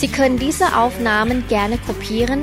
[0.00, 2.40] Sie können diese Aufnahmen gerne kopieren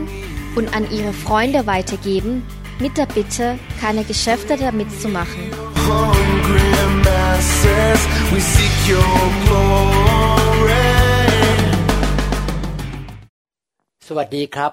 [0.58, 2.34] und an Ihre Freunde weitergeben,
[2.80, 3.46] mit der Bitte,
[3.82, 5.44] keine Geschäfte damit zu machen.
[5.90, 6.70] hungry
[7.08, 8.00] masses,
[8.32, 10.90] we seek your glory.
[14.08, 14.72] สวัสดีครับ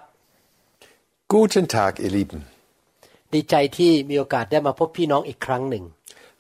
[1.35, 2.39] Guten Tag, ihr Lieben.
[3.35, 5.85] ดีใจที่มีโอกาสได้มาพบพี่น้องอีกครั้งหนึ่ง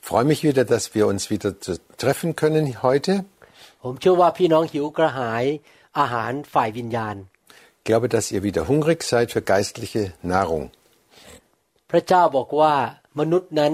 [0.08, 3.12] Freue mich wieder, dass wir uns wieder zu- treffen können heute.
[3.82, 5.44] ผมเชื่อว่าพี่น้องหิวกระหาย
[5.98, 7.16] อาหารฝ่ายวิญญาณ
[7.78, 10.02] Ich glaube, dass ihr wieder hungrig seid für geistliche
[10.34, 10.64] Nahrung.
[11.90, 12.74] พระเจ้าบอกว่า
[13.20, 13.72] มนุษย์นั้น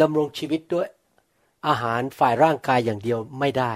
[0.00, 0.88] ดำรงชีวิตด้วย
[1.68, 3.74] อาหารฝ่ายร่างกายอย่างเดียวไม่ได้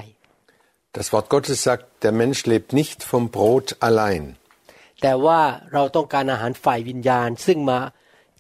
[0.98, 4.24] Das Wort Gottes sagt, der Mensch lebt nicht vom Brot allein.
[5.02, 5.40] แต่ว่า
[5.72, 7.80] เราต้องการอาหารฝ่ายวิญญาณ ซึ่งมา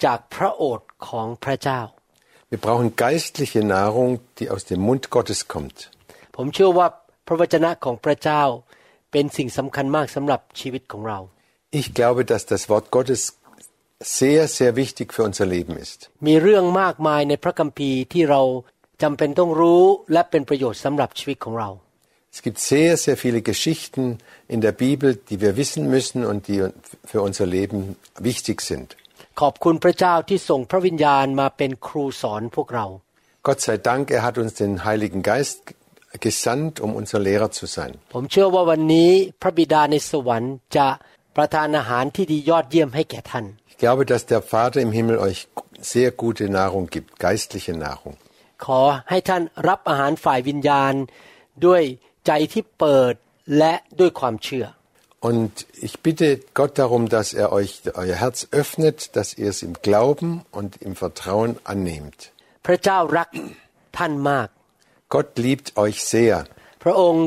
[0.04, 1.80] จากพระโอษฐ์ของพระเจ้า
[2.52, 5.76] Wir brauchen geistliche Nahrung, die aus dem Mund Gottes kommt.
[6.36, 6.86] ผมเชื่อว่า
[7.26, 8.42] พระวจนะของพระเจ้า
[11.71, 13.37] ich glaube, dass das Wort Gottes
[13.99, 16.09] sehr sehr wichtig für unser Leben ist.
[22.31, 26.67] Es gibt sehr sehr viele Geschichten in der Bibel, die wir wissen müssen und die
[27.05, 28.95] für unser Leben wichtig sind.
[33.43, 35.76] Gott sei Dank, er hat uns den Heiligen Geist gegeben
[36.20, 37.92] gesandt, um unser Lehrer zu sein.
[38.14, 39.10] ผมเชื่อว่าวันนี้
[39.42, 40.88] พระบิดาในสวรรค์จะ
[41.36, 45.38] ประทานอาหารที่ดียอดเยี่ยมให้แก่ท่าน Ich glaube, dass der Vater im Himmel euch
[45.94, 48.14] sehr gute Nahrung gibt, geistliche Nahrung.
[48.64, 50.94] ขอให้ท่านรับอาหารฝ่ายวิญญาณ
[51.66, 51.82] ด้วย
[52.26, 53.14] ใจที่เปิด
[53.58, 54.66] และด้วยความเชื่อ
[55.30, 55.52] Und
[55.86, 56.26] ich bitte
[56.58, 57.70] Gott darum, dass er euch
[58.02, 62.18] euer Herz öffnet, dass ihr es im Glauben und im Vertrauen annehmt.
[62.66, 63.28] พระเจ้ารัก
[63.98, 64.48] ท่านมาก
[65.14, 66.36] Gott liebt euch sehr.
[66.82, 67.26] พระองค์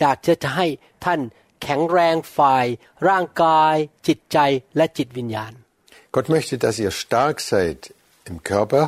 [0.00, 0.66] อยากจะให้
[1.04, 1.20] ท่าน
[1.62, 2.66] แข็งแรงฝ่าย
[3.08, 3.74] ร่างกาย
[4.06, 4.38] จิตใจ
[4.76, 5.52] และจิตวิญญาณ
[6.14, 7.78] Gott möchte, dass ihr stark seid
[8.30, 8.84] im Körper,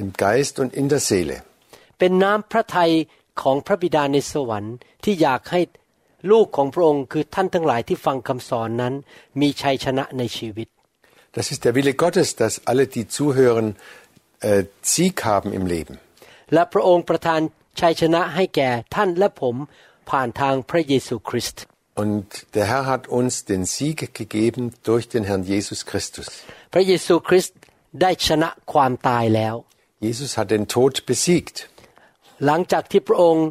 [0.00, 1.36] im Geist und in der Seele.
[1.98, 2.92] เป็นน้ำพระทัย
[3.42, 5.60] ของพระบิดาในสวรรค์ที่อยากให้
[6.30, 8.94] ลูกของพระองค์คือท่านทั้งหลายที่ฟังคำสอนนั้น
[9.40, 10.68] มีชัยชนะในชีวิต
[11.38, 13.76] Das ist der Wille Gottes, dass alle, die zuhören,
[14.40, 15.94] äh, Sieg haben im Leben.
[16.53, 17.41] และพระองค์ประทาน
[17.79, 19.55] ชัยชนะให้แก่ท่านและผม
[20.09, 21.63] ผ่านทางพระเยซูคริสต์
[22.03, 22.25] Und
[22.55, 26.27] der Herr hat uns den Sieg gegeben durch den Herrn Jesus Christus.
[26.73, 27.57] พระเยซูคริสต์
[28.01, 29.55] ได้ชนะความตายแล้ว
[30.05, 31.57] Jesus hat den Tod besiegt.
[32.45, 33.47] หลังจากที่พระองค์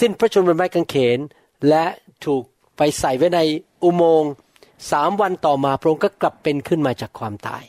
[0.00, 1.18] สิ้นพระชนม์บนไม้กางเขน
[1.68, 1.84] และ
[2.24, 2.42] ถูก
[2.76, 3.40] ไปใส่ไว้ใน
[3.84, 4.32] อุโมงค์
[4.90, 7.64] สามวันต่อมาพระองค์ก็กลับเป็นขึ้นมาจากความตาย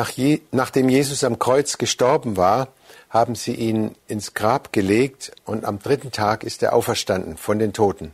[0.00, 0.30] Nach Je
[0.62, 2.58] nachdem Jesus am Kreuz gestorben war,
[3.16, 7.72] haben sie ihn ins Grab gelegt und am dritten Tag ist er auferstanden von den
[7.72, 8.12] Toten.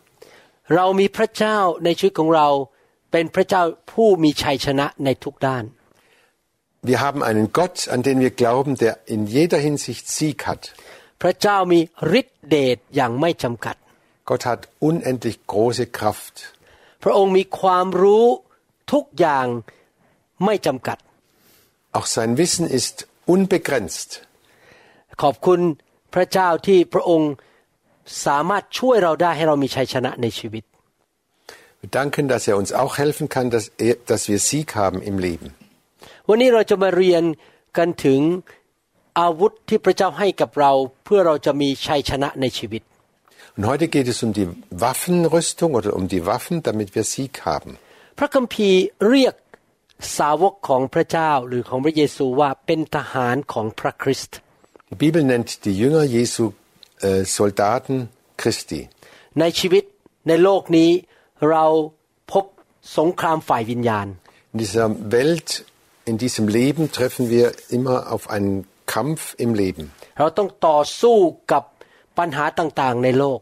[6.83, 10.75] Wir haben einen Gott, an den wir glauben, der in jeder Hinsicht Sieg hat.
[14.25, 16.55] Gott hat unendlich große Kraft.
[21.93, 24.27] Auch sein Wissen ist unbegrenzt.
[25.23, 25.61] ขอบคุณ
[26.15, 27.33] พระเจ้าที่พระองค์
[28.27, 30.65] สามารถช่วยเราได้ให้เรามีชัยชนะในชีวิต
[31.85, 35.17] Wir danken, dass er uns auch helfen kann, dass, er, dass wir Sieg haben im
[35.27, 35.49] Leben.
[36.29, 37.25] วันนี้เราจะมาเรียน
[37.79, 38.21] กันถึง
[39.21, 40.73] อาวุธที่พระเจ้าให้กับเรา
[41.05, 42.83] เพื่อเราจะมีชัยชนะในชีวิต
[43.57, 44.49] Und heute geht es um die
[44.85, 47.71] Waffenrüstung oder um die Waffen, damit wir Sieg haben.
[48.19, 49.35] พระคัมภีร์เรียก
[50.19, 54.39] สาวกของพระเจ้าหรือของพระเยซูว่าเป็นทหารของพระคริสต์
[54.92, 56.44] Die Bibel nennt die Jünger Jesu
[57.02, 57.96] äh, Soldaten
[58.42, 58.82] Christi.
[59.42, 59.84] ในชีวิต
[60.28, 60.90] ในโลกนี้
[61.52, 61.66] เรา
[62.32, 62.46] พบ
[62.98, 64.08] สงครามฝ่ายวิญญาณ
[64.54, 64.88] In dieser
[65.18, 65.50] Welt,
[66.12, 67.46] in diesem Leben treffen wir
[67.78, 68.56] immer auf einen
[68.94, 69.84] Kampf im Leben.
[70.20, 71.18] เราต้องต่อสู้
[71.52, 71.64] กับ
[72.18, 73.40] ปัญหาต่างๆในโลก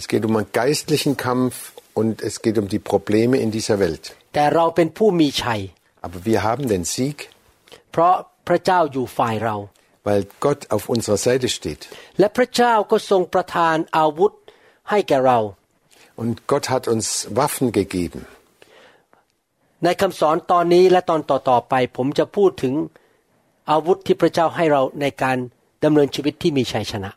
[0.00, 1.54] Es geht um einen geistlichen Kampf
[2.00, 4.04] und es geht um die Probleme in dieser Welt.
[4.34, 5.60] แต่เราเป็นผู้มีชัย
[6.06, 7.18] Aber wir haben den Sieg,
[7.92, 8.14] เพราะ
[8.48, 9.56] พระเจ้าอยู่ฝ่ายเรา
[10.06, 11.82] weil Gott auf unserer Seite steht.
[12.18, 14.32] และพระเจ้าก็ทรงประทานอาวุธ
[14.90, 15.38] ให้แก่เรา
[16.22, 17.06] Und Gott hat uns
[17.38, 18.20] Waffen gegeben.
[19.84, 22.74] ในคำสอนตอนนี้และตอนต่อๆไป ผมจะพูดถึง
[23.70, 25.36] อาวุธที่พระเจ้าให้เราในการ
[25.84, 27.10] ดำเนินชีวิตที่มีชัยชนะ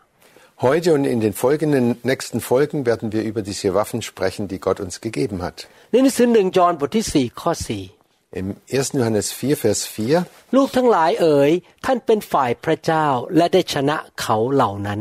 [0.67, 4.79] Heute und in den folgenden nächsten Folgen werden wir über diese Waffen sprechen, die Gott
[4.85, 5.57] uns gegeben hat.
[5.91, 7.83] ในหนังสือหนึ่งยอห์นบทที่สี่ข้อสี่
[8.32, 8.92] Im 1.
[8.92, 11.50] Johannes 4, Vers 4ลูกทั้งหลายเอ๋ย
[11.84, 13.06] ท่านเป็นฝ่ายพระเจ้า
[13.36, 15.00] และได้ชนะเขาเหล่านั้น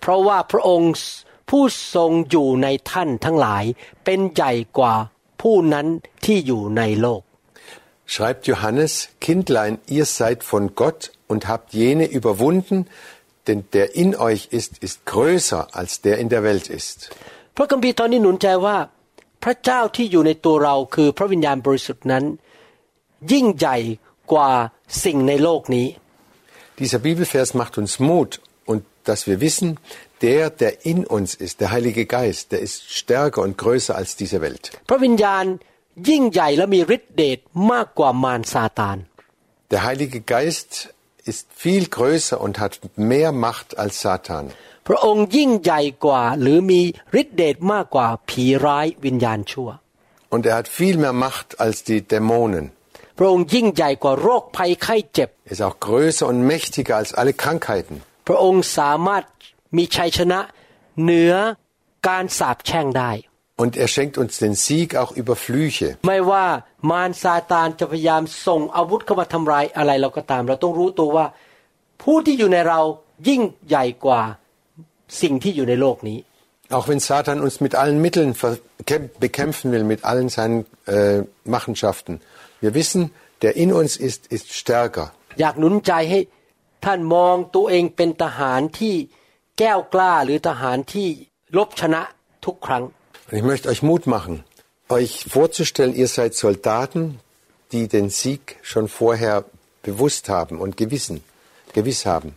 [0.00, 0.92] เพราะว่าพระองค์
[1.50, 3.64] ผู้ทรงอยู่ในท่านทั้งหลาย
[4.04, 4.94] เป็นใหญ่กว่า
[5.42, 5.86] ผู้นั้น
[6.24, 7.22] ที่อยู่ในโลก
[8.12, 8.92] schreibt Johannes,
[9.26, 11.00] Kindlein, ihr seid von Gott
[11.30, 12.78] und habt jene überwunden,
[13.46, 16.98] denn der in euch ist, ist größer als der in der Welt ist.
[17.56, 18.76] พระคัมภีร์ตอนนี้หนุนใจว่า
[19.44, 22.24] พระเจ้าที่อยู่ในตัวเราคือพระวิญญาณบริสุทธิ์นั้น
[23.31, 23.77] ยิ่งใหญ่
[24.31, 24.51] กว่า
[25.03, 25.87] สิ่งในโลกนี้
[26.81, 28.31] Dieser Bibelvers macht uns Mut
[28.71, 29.69] und dass wir wissen,
[30.25, 34.39] der, der in uns ist, der Heilige Geist, der ist stärker und größer als diese
[34.45, 34.63] Welt.
[34.89, 35.45] พระวิญญาณ
[36.09, 37.39] ยิ่งใหญ่และมีฤทธิเดช
[37.71, 38.97] มากกว่ามารซาตาน
[39.73, 40.69] Der Heilige Geist
[41.31, 42.73] ist viel größer und hat
[43.11, 44.45] mehr Macht als Satan.
[44.87, 46.81] พระองค์ยิ่งใหญ่กว่า หรือมี
[47.21, 49.69] ฤทธิเดชมากกว่าผีร้ายวิญญาณชั่ว
[50.33, 52.65] Und er hat viel mehr Macht als die Dämonen.
[53.18, 57.94] พระองค์ยิ่งใหญ่กว่าโรคภัยไข้เจ็บ Er ist auch größer und mächtiger als alle Krankheiten.
[58.28, 59.22] พระองค์สามารถ
[59.76, 60.40] มีชัยชนะ
[61.02, 61.34] เหนือ
[62.08, 63.12] การสาปแช่งได้
[63.62, 65.88] Und er schenkt uns den Sieg auch über Flüche.
[66.06, 66.46] ไม่ว่า
[66.90, 71.26] มารซาตานจะพยายามส่งอาวุธเข้ามาทำลายอะไรเราก็ตาม เราต้องรู้ตัวว่า
[72.02, 72.80] ผู้ที่อยู่ในเรา
[73.28, 74.22] ยิ่งใหญ่กว่า
[75.22, 76.18] สิ่งที่อยู่ในโลกนี้
[76.76, 80.58] Auch wenn Satan uns mit allen Mitteln verkämp- bekämpfen will, mit allen seinen
[80.96, 81.18] äh,
[81.54, 82.14] Machenschaften.
[82.63, 83.01] Wir wissen,
[83.43, 85.07] der in uns ist, ist stärker.
[85.39, 86.19] อยากหนุนใจให้
[86.85, 88.95] ท่านมองตัวเองเป็นทหารที่
[89.59, 91.07] แก้วกล้าหรือทหารที่
[91.57, 92.01] ลบชนะ
[92.45, 92.83] ทุกครั้ง
[93.27, 94.35] Und ich möchte euch Mut machen,
[94.97, 97.01] euch vorzustellen, ihr seid Soldaten,
[97.73, 99.35] die den Sieg schon vorher
[99.87, 101.15] bewusst haben und gewissen,
[101.77, 102.29] gewiss haben.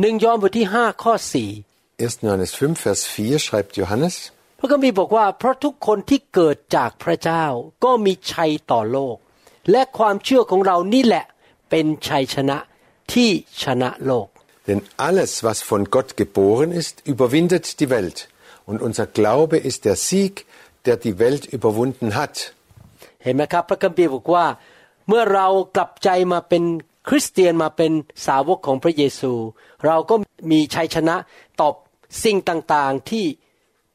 [0.00, 1.50] หนึ่งยอห์นบทที่ห้าข้อสี่
[1.98, 2.24] 1.
[2.24, 4.16] Johannes 5, Vers 4 schreibt Johannes,
[4.58, 7.44] พระคัมภีร์บอกว่า เพราะทุกคนที่เกิดจากพระเจ้า
[7.84, 9.16] ก็มีชัยต่อโลก
[9.71, 11.25] และความเชื่อของเรานี่แหละ
[11.69, 12.57] เป็นชัยชนะ
[13.13, 13.29] ที่
[13.63, 14.27] ชนะโลก
[14.67, 18.29] denn alles, was von Gott geboren ist, überwindet die Welt.
[18.65, 20.45] Und unser Glaube ist der Sieg,
[20.85, 22.35] der die Welt überwunden hat.
[23.23, 24.45] เห็นไหมครับพระคัมภีร์บอกว่า
[25.07, 26.63] เมื่อเรากลับใจมาเป็น
[27.09, 27.91] คริสเตียนมาเป็น
[28.27, 29.33] สาวกของพระเยซู
[29.85, 30.15] เราก็
[30.51, 31.15] มีชัยชนะ
[31.61, 31.73] ตอบ
[32.23, 33.25] สิ่งต่างๆที่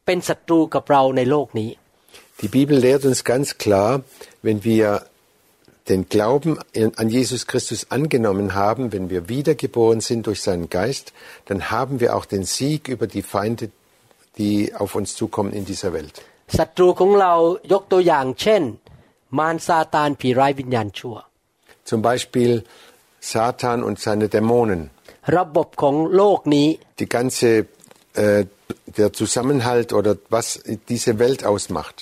[0.06, 1.70] เป็นศัตรูกับเราในโลกนี้
[2.42, 3.90] Die Bibel lehrt uns ganz klar,
[4.46, 4.86] wenn wir
[5.89, 6.59] den Glauben
[7.01, 11.13] an Jesus Christus angenommen haben, wenn wir wiedergeboren sind durch seinen Geist,
[11.45, 13.69] dann haben wir auch den Sieg über die Feinde,
[14.37, 16.15] die auf uns zukommen in dieser Welt.
[16.59, 17.33] ศัตรูของเรา
[17.73, 18.61] ยกตัวอย่างเช่น
[19.37, 21.15] มารซาตานผีร้ายวิญญาณชั่ว
[21.91, 22.51] Zum Beispiel
[23.33, 24.81] Satan und seine Dämonen.
[25.37, 26.67] ระบบของโลกนี้
[27.01, 27.49] Die ganze,
[28.23, 28.41] äh,
[28.99, 30.45] der Zusammenhalt oder was
[30.91, 31.97] diese Welt ausmacht.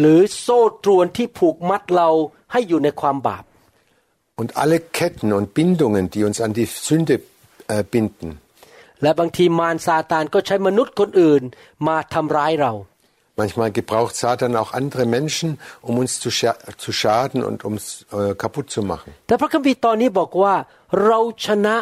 [0.00, 2.08] หรือโซ่ตรวนที่ผูกมัดเรา
[2.52, 3.44] ให้อยู่ในความบาป
[4.40, 7.14] Und alle Ketten und Bindungen, die uns an die Sünde
[7.74, 8.28] äh, binden.
[9.02, 11.42] และบางทีมารซาตานก็ใช้มนุษย์คนอื่น
[11.88, 12.72] มาทำร้ายเรา
[13.42, 15.48] Manchmal gebraucht Satan auch andere Menschen,
[15.88, 16.52] um uns zu, scha
[16.84, 19.10] zu schaden und uns äh, kaputt zu machen.
[19.26, 20.54] แต่พระคัมภีร์ตอนนี้บอกว่า
[21.04, 21.76] เราชนะ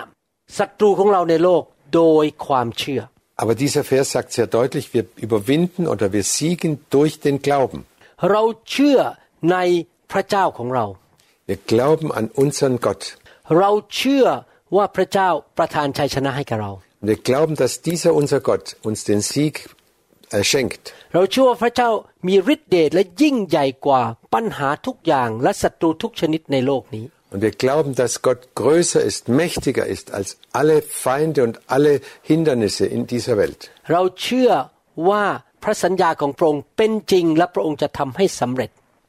[0.59, 1.63] ศัตรูของเราในโลก
[1.95, 3.03] โดยความเชื่อ
[3.43, 7.79] Aber dieser Vers sagt sehr deutlich, wir überwinden oder wir siegen durch den Glauben.
[10.10, 10.86] เราเชื่อในพระเจ้าของเรา
[11.50, 13.02] Wir glauben an unseren Gott.
[13.60, 14.26] เราเชื่อ
[14.76, 16.72] ว่าพระเจ้าประทานชัยชนะให้กับเรา
[17.10, 19.54] Wir glauben, dass dieser unser Gott uns den Sieg
[20.32, 20.84] äh, schenkt.
[21.14, 21.90] เราเชื่อว่าพระเจ้า
[22.28, 24.02] มีฤทธิเดชและยิ่งใหญ่กว่า
[24.34, 31.94] ปัญหาทุกอย่างและศัตรูทุกชนิดในโลกนี้ Und wir glauben, dass Gott größer ist, mächtiger ist als alle Feinde und alle
[32.32, 33.62] Hindernisse in dieser Welt.
[33.92, 34.52] เราเชื่อ
[35.10, 35.20] ว่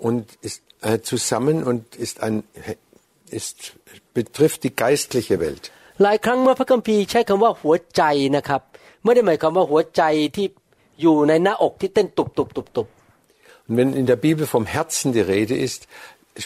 [0.00, 2.44] und ist äh, zusammen und ist ein,
[3.30, 3.56] ist,
[4.14, 5.64] betrifft die geistliche Welt.
[6.04, 8.02] หลายครั้งเมื่อพระคัมภีร์ใช้คำว่าหัวใจ
[8.36, 8.60] นะครับ
[9.04, 10.02] ไม่ได้หมายความว่าหัวใจ
[10.36, 10.46] ที่
[11.02, 12.88] อยู่ในหน้าอกที่เต้นตุบตุบตุบตุบ
[13.68, 15.80] Und wenn in der Bibel vom Herzen die Rede ist,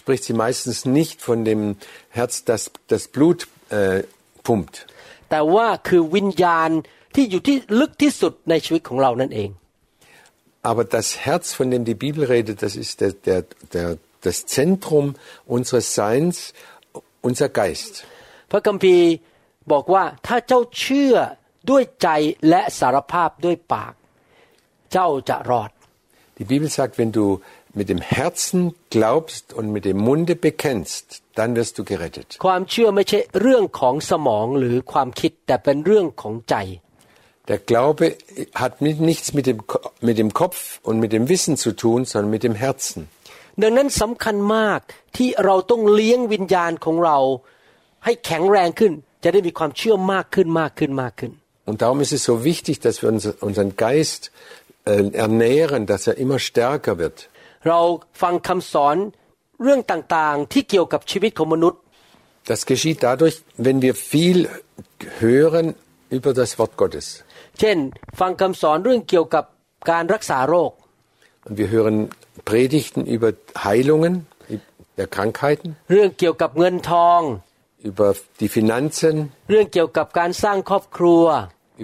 [0.00, 1.76] spricht sie meistens nicht von dem
[2.18, 2.62] Herz, das
[2.92, 3.40] das Blut
[3.78, 4.02] äh,
[4.46, 4.74] pumpt,
[5.30, 6.70] แต่ว่าคือวิญญาณ
[7.14, 9.50] ที่อยู่ที่ลึกที่สุดในชีวิตของเรานั่นเอง
[10.64, 15.14] aber das Herz, von dem die Bibel redet, das ist der, der, der, das Zentrum
[15.46, 16.52] unseres Seins,
[17.22, 17.94] unser Geist.
[18.50, 19.06] พระคัมภีร์
[19.72, 21.14] บอกว่าถ้าเจ้าเชื่อ
[21.70, 22.08] ด้วยใจ
[22.48, 23.94] และสารภาพด้วยปาก
[24.92, 25.70] เจ้าจะรอด
[26.38, 27.26] Die Bibel sagt, wenn du
[27.80, 28.60] mit dem Herzen
[28.96, 32.28] glaubst und mit dem Munde bekennst, dann wirst du gerettet.
[32.46, 36.56] ความเชื่อไม่ใช่เรื่องของสมองหรือความคิดแต่เป็นเรื่องของใจ
[37.50, 38.04] Der Glaube
[38.62, 42.04] hat mit, nichts mit dem, Ko- mit dem Kopf und mit dem Wissen zu tun,
[42.10, 43.00] sondern mit dem Herzen.
[43.62, 44.80] ดังนั้นสำคัญมาก
[45.16, 47.18] ที่เราต้องเลี้ยงวิญญาณของเรา
[48.04, 48.92] ให้แข็งแรงขึ้น
[49.24, 51.32] จะได้มีความเชื่อมากขึ้นมากขึ้นมากขึ้น
[51.68, 54.22] Und darum ist es so wichtig, dass wir uns, unseren Geist
[54.90, 57.16] äh, ernähren, dass er immer stärker wird.
[57.68, 57.80] เรา
[58.22, 58.96] ฟังคำสอน
[59.62, 61.80] เรื่องต่างๆ ที่เกี่ยวกับชีวิตของมนุษย์
[62.50, 63.36] Das geschieht dadurch,
[63.66, 64.38] wenn wir viel
[65.24, 65.66] hören
[66.16, 67.06] über das Wort Gottes.
[67.60, 67.76] เช่น
[68.20, 69.44] ฟังคำสอนเรื่องเกี่ยวกับ
[69.90, 70.72] การรักษาโรค
[71.46, 71.96] Und wir hören
[72.50, 73.28] Predigten über
[73.66, 74.14] Heilungen
[74.98, 77.20] der Krankheiten, เรื่องเกี่ยวกับเงินทอง
[77.90, 78.08] über
[78.40, 79.14] die Finanzen,
[79.50, 81.24] เรื่องเกี่ยวกับการสร้างครอบครัว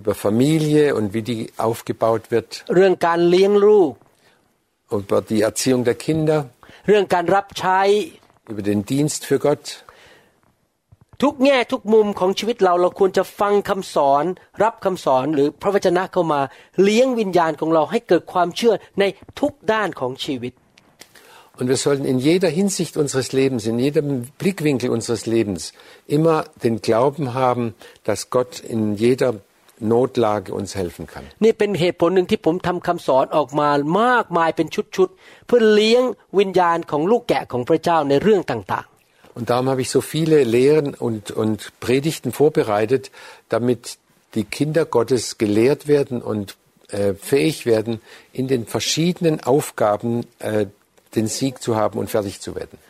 [0.01, 3.93] über Familie und wie die aufgebaut wird, เรื่องการเลี้ยงลูก
[4.99, 6.39] über die Erziehung der Kinder,
[6.89, 7.81] เรื่องการรับใช้
[8.53, 9.65] über den Dienst für Gott.
[11.22, 14.24] ทุกแง่ทุกมุมของชีวิตเราเราควรจะฟังคำสอน
[14.64, 16.42] รับคำสอนหรือพระวจนะเข้ามา
[16.82, 19.04] เลี้ยงวิญญาณของเราให้เกิดความเชื่อใน
[19.40, 20.54] ทุกด้านของชีวิต
[21.60, 24.08] Und wir sollten in jeder Hinsicht unseres Lebens, in jedem
[24.40, 25.62] Blickwinkel unseres Lebens
[26.18, 27.66] immer den Glauben haben,
[28.08, 29.30] dass Gott in jeder
[29.94, 31.26] Notlage uns helfen kann.
[31.44, 33.70] นี่เป็นเหตุผลหนึ่งที่ผมทำคำสอนออกมา
[34.02, 36.04] มากมายเป็นชุดๆเพื่อเลี้ยง
[36.40, 38.88] วิญญาณของลูกแกะของพระเจ้าในเรื่องต่าง
[39.35, 43.11] Und darum habe ich so viele Lehren und, und Predigten vorbereitet,
[43.49, 43.99] damit
[44.35, 46.57] die Kinder Gottes gelehrt werden und
[46.89, 48.01] äh, fähig werden,
[48.33, 50.67] in den verschiedenen Aufgaben äh,
[51.15, 52.79] den Sieg zu haben und fertig zu werden.
[52.83, 52.87] ๆ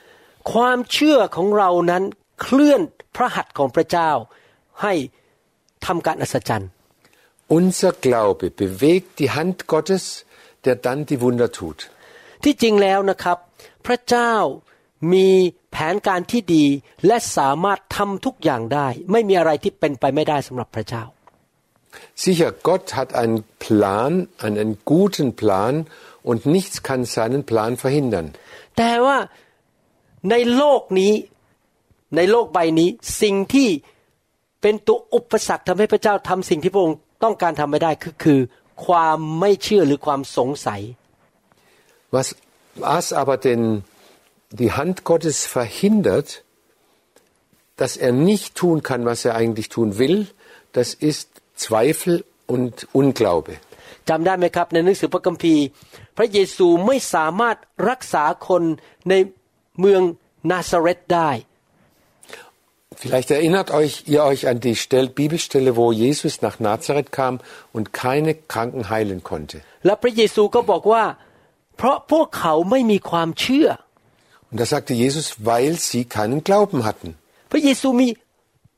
[0.53, 2.03] ความเชื่อของเรานั้น
[2.43, 2.81] เคลื่อน
[3.17, 4.11] พระหัตถ์ของพระเจ้า
[4.83, 4.95] ให้
[5.87, 6.71] ทำการอัศจรรย์
[7.59, 10.05] Unser Glaube bewegt die Hand Gottes,
[10.65, 11.79] der dann die Wunder tut.
[12.45, 13.38] ที่จริงแล้วนะครับ
[13.87, 14.33] พระเจ้า
[15.13, 15.27] มี
[15.72, 16.65] แผนการที่ดี
[17.05, 21.03] และสามารถทำทุกอย่างได้ ไม่มีอะไรที่เป็นไปไม่ได้สำหรับพระเจ้า
[22.24, 24.12] Sicher, Gott hat einen Plan,
[24.48, 25.74] einen guten Plan
[26.24, 28.27] und nichts kann seinen Plan verhindern.
[28.77, 29.17] แต่ว่า
[30.29, 31.13] ในโลกนี้
[32.15, 32.89] ในโลกใบนี้
[33.22, 33.70] สิ่งที่
[34.62, 38.39] เป็นตัวอุปสรรคทำให้พระเจ้าทำสิ่งที่พระองค์ต้องการทำไม่ได้คือคือ
[38.86, 40.81] ความไม่เชื่อหรือความสงสัย
[42.15, 42.27] Was,
[42.86, 43.62] was aber denn
[44.50, 46.45] die Hand Gottes verhindert,
[47.76, 50.29] dass er nicht tun kann, was er eigentlich tun will,
[50.73, 53.55] das ist Zweifel und Unglaube.
[54.11, 55.62] จำได้ไหมครับ ในหนังสือพระคัมภีร์
[56.17, 57.57] พระเยซูไม่สามารถ
[57.88, 58.62] รักษาคน
[59.09, 59.15] ใน
[59.81, 60.03] เมือง
[60.50, 61.31] นาซาเรตได้
[63.03, 67.35] Vielleicht erinnert euch ihr euch an die Stell Bibelstelle, wo Jesus nach Nazareth kam
[67.76, 69.57] und keine Kranken heilen konnte.
[69.85, 69.88] แ
[74.50, 77.09] Und da sagte Jesus, weil sie keinen Glauben hatten.
[77.53, 78.09] พระเยซูมี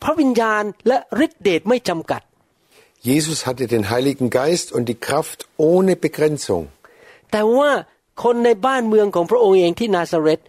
[0.02, 2.22] พระวิญญาณและฤทธิเดชไม่จำกัด
[3.10, 5.38] Jesus hatte den Heiligen Geist und die Kraft
[5.70, 6.62] ohne Begrenzung.
[7.32, 7.70] แต่ว่า
[8.22, 10.40] คนในบ้านเมืองของพระองค์เองที่นาซาเรต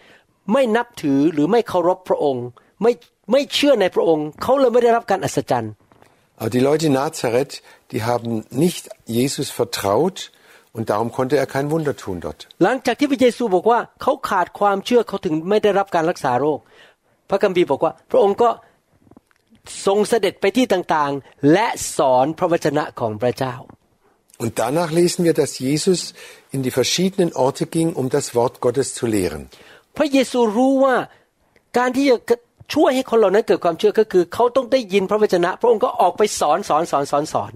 [0.54, 2.46] ไม่นับถือหรือไม่เคารพพระองค์
[2.82, 2.92] ไม่
[3.32, 5.74] ไม่เชื่อในพระองค์ เขาเลยไม่ได้รับการอัศจรรย์
[6.42, 7.54] Aber die Leute in Nazareth,
[7.92, 8.32] die haben
[8.66, 8.84] nicht
[9.20, 10.18] Jesus vertraut
[10.77, 12.41] und darum konnte er kein Wunder tun dort.
[12.65, 16.59] หลังจากที่พระเยซูบอกว่าเขาขาดความเชื่อเขาถึงไม่ได้รับการรักษาโรค
[17.31, 18.51] พระคัมภีร์บอกว่า พระองค์ก็
[19.87, 21.67] ทรงเสด็จไปที่ต่างๆ และ
[21.97, 23.57] สอนพระวจนะของพระเจ้า
[24.43, 26.01] Und danach lesen wir, dass Jesus
[26.55, 29.43] in die verschiedenen Orte ging, um das Wort Gottes zu lehren.
[29.97, 30.97] พระเยซูรู้ว่า
[31.79, 32.37] การที่จะ
[32.75, 37.53] ช่วยให้คนเหล่านั้นเกิดความเชื่อก็คือ เขาต้องได้ยินพระวจนะ พระองค์ก็ออกไปสอนสอนสอนสอนสอน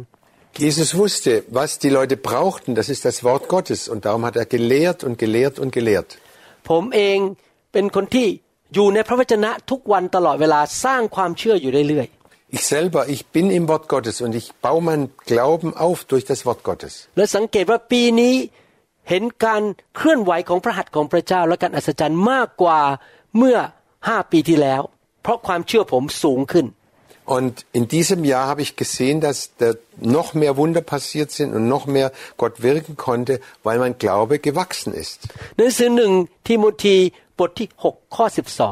[0.58, 3.88] Jesus wusste, was die Leute brauchten, das ist das Wort Gottes.
[3.88, 6.12] Und darum hat er gelehrt und gelehrt und gelehrt.
[6.70, 7.20] ผมเอง
[7.72, 8.28] เป็นคนที่
[8.74, 12.08] อยู่ในพระวจนะทุกวันตลอดเวลาสร้างความเชื่ออยู่เรื่อย
[12.56, 16.46] Ich selber, ich bin im Wort Gottes und ich baue meinen Glauben auf durch das
[16.46, 17.10] Wort Gottes.
[27.28, 29.70] Und in diesem Jahr habe ich gesehen, dass da
[30.18, 34.92] noch mehr Wunder passiert sind und noch mehr Gott wirken konnte, weil mein Glaube gewachsen
[35.04, 35.20] ist.
[35.58, 36.12] หนังสือหนึ่ง
[36.48, 36.96] ทิโมธี
[37.40, 38.26] บทที่ 6 ข้อ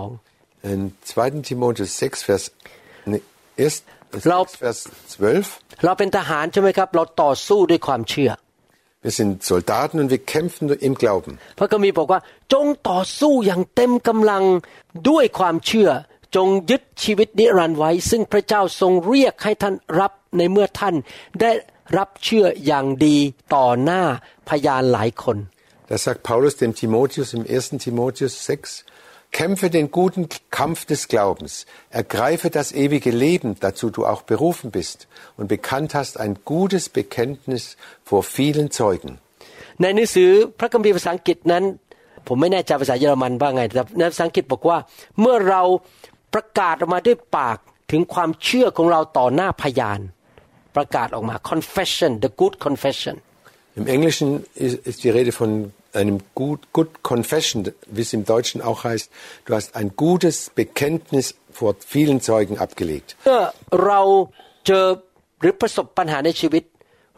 [0.09, 0.79] 12 In
[1.15, 1.41] 2.
[1.49, 2.43] Timotheus 6, Vers,
[3.11, 3.21] nee,
[3.65, 3.83] erst,
[4.31, 4.79] Laut- 6, Vers
[5.17, 5.83] 12.
[5.85, 8.31] เราเป็นทหารใช่ไหมครับ เราต่อสู้ด้วยความเชื่อ
[9.05, 11.31] Wir sind Soldaten und wir kämpfen im Glauben.
[11.59, 12.19] พระคัมภีร์บอกว่า
[12.53, 14.43] จงต่อสู้อย่างเต็มกำลัง
[15.09, 15.89] ด้วยความเชื่อ
[16.36, 20.94] จงยึดชีวิตนิรันดร์ไว้ ซึ่งพระเจ้าทรงเรียกให้ท่านรับในเมื่อท่าน
[21.40, 21.50] ได้
[21.98, 23.16] รับเชื่ออย่างดี
[23.54, 24.02] ต่อหน้า
[24.48, 25.38] พยานหลายคน
[25.90, 27.78] Da sagt Paulus dem Timotheus im 1.
[27.78, 28.84] Timotheus 6,
[29.30, 35.06] Kämpfe den guten Kampf des Glaubens, ergreife das ewige Leben, dazu du auch berufen bist
[35.36, 39.12] und bekannt hast ein gutes Bekenntnis vor vielen Zeugen.
[39.82, 41.64] ในหนังสือพระคัมภีร์ภาษาอังกฤษนั้น
[42.26, 44.78] ผมไม่แน่ใจภาษาเยอรมันว่าไงแต่ในภาษาอังกฤษบอกว่า
[45.20, 45.62] เมื่อเรา
[46.33, 47.57] ประกาศออกมาด้วยปาก
[47.91, 49.99] ถึงความเชื่อของเราต่อหน้าพยาน
[50.75, 53.15] ประกาศออกมา confession the good confession
[53.81, 54.29] Im Englischen
[54.65, 55.51] ist, ist die Rede von
[55.93, 57.57] einem good, good confession,
[57.95, 59.09] wie es im Deutschen auch heißt.
[59.45, 63.07] Du hast ein gutes Bekenntnis vor vielen Zeugen abgelegt.
[63.25, 63.41] เมื่อ
[63.85, 64.01] เรา
[64.67, 64.85] เจอ
[65.41, 66.63] หรือประสบปัญหาในชีวิต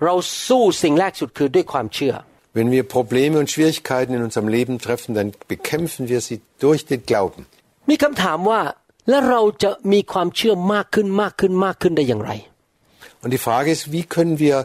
[0.04, 0.14] เรา
[0.48, 2.14] สู้สิ่งแรกสุดคือด้วยความเชื่อ
[2.58, 7.02] Wenn wir Probleme und Schwierigkeiten in unserem Leben treffen, dann bekämpfen wir sie durch den
[7.10, 7.42] Glauben.
[7.90, 8.62] มีคำถามว่า
[9.10, 12.34] แล้วเราจะมีความเชื่อมากขึ้นมากขึ้นมากขึ้นได้อย่างไร
[13.24, 14.58] Und die Frage ist, wie können wir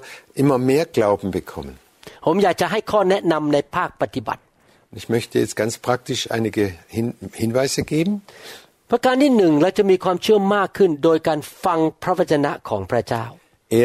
[0.42, 1.72] immer mehr Glauben bekommen?
[2.26, 4.40] ผมอยากจะให้ข้อแนะนำในภาคปฏิบัติ
[5.00, 6.64] Ich möchte jetzt ganz praktisch einige
[6.96, 7.06] Hin
[7.42, 8.12] Hinweise geben.
[8.90, 13.24] ประการที่หนึ่งเราจะมีความเชื่อมากขึ้น โดยการฟังพระวจนะของพระเจ้า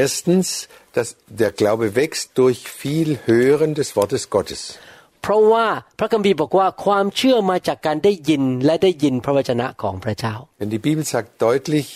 [0.02, 0.48] Erstens,
[0.96, 1.10] dass
[1.42, 4.62] der Glaube wächst durch viel Hören des Wortes Gottes.
[5.31, 5.67] เพราะว่า
[5.99, 11.87] พระคัมภีร์บอกว่าความเชื่อมาจากการได้ยินและได้ยินพระวจนะของพระเจ้า Denn die Bibel sagt deutlich,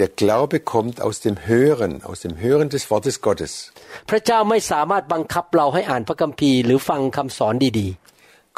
[0.00, 3.52] der Glaube kommt aus dem Hören, aus dem Hören des Wortes Gottes.
[4.10, 7.88] พระเจ้าไม่สามารถบังคับเราให้อ่านพระคัมภีร์หรือฟังคำสอนดี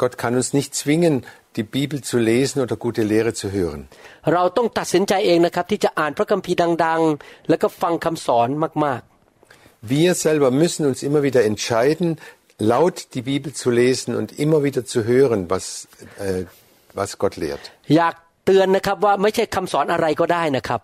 [0.01, 1.15] Gott kann uns nicht zwingen,
[1.57, 3.81] die Bibel zu lesen oder gute Lehre zu hören.
[4.07, 8.47] ๆเราต้องตัดสินใจเองนะครับที่จะอ่านพระคัมภีร์ดัง ๆ แล้วก็ฟังคำสอน
[8.85, 9.01] มาก
[9.97, 12.09] Wir selber müssen uns immer wieder entscheiden,
[12.58, 16.44] laut die Bibel zu lesen und immer wieder zu hören, was, äh,
[16.94, 17.64] was Gott lehrt.
[17.78, 18.14] ๆ อยาก
[18.46, 20.80] เตือนนะครับว่าไม่ใช่คำสอนอะไรก็ได้นะครับ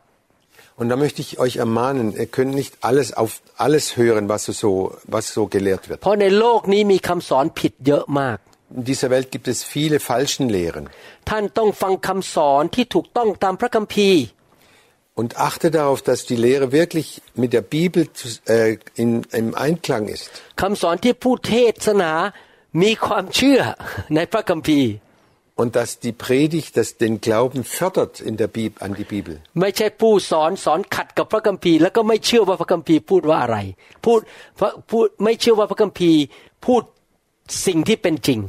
[0.80, 3.32] Und da möchte ich euch ermahnen, ihr könnt nicht alles auf
[3.66, 4.72] alles hören, was so,
[5.14, 5.98] was so gelehrt wird.
[6.02, 8.38] เพราะในโลกนี้มีคำสอนผิดเยอะมาก
[8.78, 10.84] In dieser Welt gibt es viele falschen Lehren.
[15.20, 20.04] Und achte darauf, dass die Lehre wirklich mit der Bibel zu, äh, in, im Einklang
[20.14, 20.30] ist.
[20.60, 21.54] คำสอนที่ผู้เท
[21.86, 22.12] ศนา
[22.82, 23.60] มีความเชื่อ
[24.14, 24.90] ในพระคัมภีร์
[25.62, 29.34] Und dass die Predigt das den Glauben fördert in der Bib an die Bibel.
[29.60, 33.58] ไม่ใช่ผู้สอนสอนขัดกับพระคัมภีร์ แล้วก็ไม่เชื่อว่าพระคัมภีร์พูดว่าอะไร
[34.04, 34.20] พูด
[34.58, 36.20] พระพูดไม่เชื่อว่าพระคัมภีร์
[36.66, 36.82] พูด
[37.66, 38.40] สิ่งที่เป็นจริง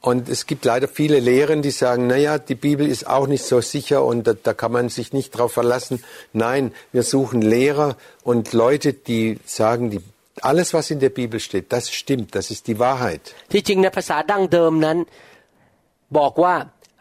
[0.00, 3.62] Und es gibt leider viele Lehren, die sagen, naja, die Bibel ist auch nicht so
[3.62, 6.04] sicher und da, da kann man sich nicht drauf verlassen.
[6.34, 10.00] Nein, wir suchen Lehrer und Leute, die sagen, die,
[10.42, 13.22] alles, was in der Bibel steht, das stimmt, das ist die Wahrheit.
[13.52, 14.98] ที่จริงในภาษาดั้งเดิมนั้น
[16.18, 16.54] บอกว่า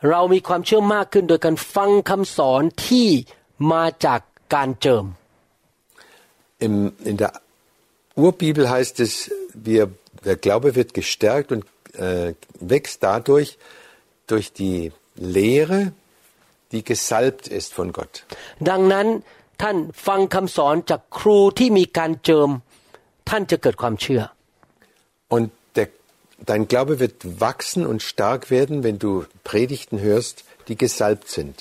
[0.10, 3.10] เรามีความเชื่อมากขึ้นโดยการฟังคำสอนที่
[3.72, 4.20] มาจาก
[4.56, 5.06] การเจิม
[6.66, 6.76] Im,
[7.12, 7.32] in der
[8.26, 9.12] Urbibel heißt es,
[9.54, 9.84] wir,
[10.24, 11.62] der Glaube wird gestärkt und
[11.98, 13.58] äh, wächst dadurch,
[14.28, 15.92] durch die Lehre,
[16.72, 18.14] die gesalbt ist von Gott.
[18.70, 19.08] ดังนั้น
[19.62, 22.50] ท่านฟังคำสอนจากครูที่มีการเจิม
[23.30, 24.22] ท่านจะเกิดความเชื่อ
[25.36, 25.48] Und
[25.78, 25.88] der,
[26.50, 27.16] dein Glaube wird
[27.48, 29.12] wachsen und stark werden, wenn du
[29.50, 30.36] Predigten hörst,
[30.68, 31.56] die gesalbt sind.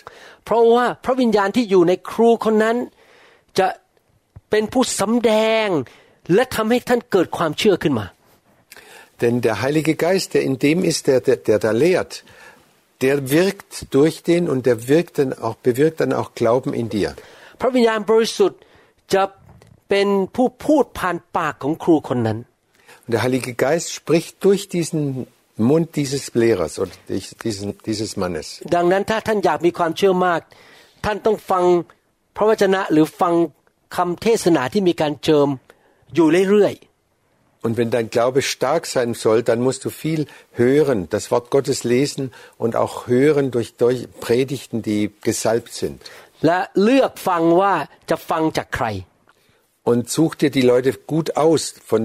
[0.44, 2.76] เพราะว่าพระวิญญาณที่อยู่ในครูคนนั้น
[3.58, 3.68] จะ
[4.50, 5.32] เป็นผู้สำแด
[5.66, 5.68] ง
[6.34, 8.06] และทำให้ท่านเกิดความเชื่อขึ้นมา
[9.20, 12.24] Denn der Heilige Geist, der in dem ist, der, der, der da lehrt,
[13.02, 17.14] der wirkt durch den und der wirkt dann auch, bewirkt dann auch Glauben in dir.
[17.60, 18.60] พระวิญญาณบริสุทธิ์
[19.14, 19.22] จะ
[19.88, 22.38] เป็นผู้พูดผ่านปากของครูคนนั้น
[23.04, 25.02] Und der Heilige Geist spricht durch diesen
[25.70, 26.94] Mund dieses Lehrers oder
[27.44, 28.48] diesen, dieses Mannes.
[28.74, 30.40] ดังนั้นถ้าท่านอยากมีความเชื่อมาก
[31.04, 31.64] ท่านต้องฟัง
[32.36, 33.34] พระวจนะหรือฟัง
[33.96, 35.48] คำเทศนาที่มีการเจิม
[36.14, 36.74] อยู่เรื่อย
[37.64, 41.84] Und wenn dein Glaube stark sein soll, dann musst du viel hören, das Wort Gottes
[41.84, 45.98] lesen und auch hören durch, durch Predigten, die gesalbt sind.
[46.06, 47.74] ๆ และเลือกฟังว่า
[48.10, 48.86] จะฟังจากใคร
[49.90, 52.02] Und such dir die Leute gut aus, von,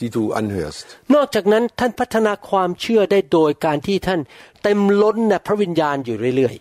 [0.00, 0.86] die du anhörst.
[1.14, 4.20] นอกจากนั้นท่านพัฒนาความเชื่อได้โดยการที่ท่าน
[4.62, 6.56] เต็มล้นในพระวิญญาณอยู่เรื่อย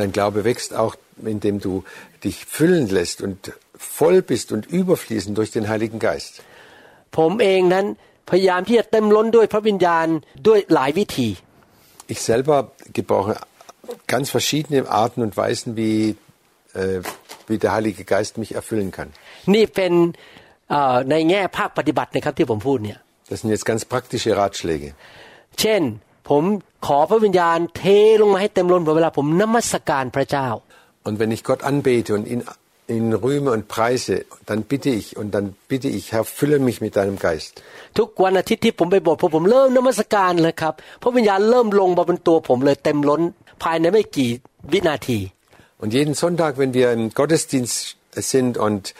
[0.00, 0.94] Dein Glaube wächst auch,
[1.34, 1.72] indem du
[2.24, 3.38] dich füllen lässt und
[3.98, 6.32] voll bist und überfließen durch den Heiligen Geist.
[7.10, 7.86] ๆ ผมเองนั้น
[8.30, 10.06] พยายามที่จะเต็มล้นด้วยพระวิญญาณ
[10.46, 11.28] ด้วยหลายวิธี
[12.14, 12.56] Ich selber
[12.98, 13.34] gebrauche
[14.14, 15.98] ganz verschiedene Arten und Weisen, wie,
[16.80, 17.00] äh,
[17.48, 19.08] wie der Heilige Geist mich erfüllen kann.
[19.54, 19.92] นี่เป็น
[20.70, 22.98] เอ่อในแง่ภาคปฏิบัตินะครับที่ผมพูดเนี่ย
[23.30, 24.88] Das sind jetzt ganz praktische Ratschläge.
[25.60, 25.82] เช่น
[26.30, 26.42] ผม
[26.86, 27.84] ขอพระวิญญาณเท
[28.20, 30.48] ลงมาให้เต็มล้นเวลาผมนมัสการพระเจ้า
[31.08, 32.40] Und wenn ich Gott anbete und ihn,
[32.90, 36.92] ihn rühme und preise, dann bitte ich und dann bitte ich, Herr, fülle mich mit
[36.96, 37.52] deinem Geist.
[37.98, 43.20] ทุกวันอาทิตย์ที่ผมไปโบสถ์พอผมเริ่มนมัสการเลยครับพระวิญญาณเริ่มลงมาบนตัวผมเลยเต็มล้น
[43.62, 44.30] ภายในไม่กี่
[44.72, 45.20] วินาที
[45.82, 47.96] Und jeden Sonntag, wenn wir im Gottesdienst
[48.32, 48.94] sind und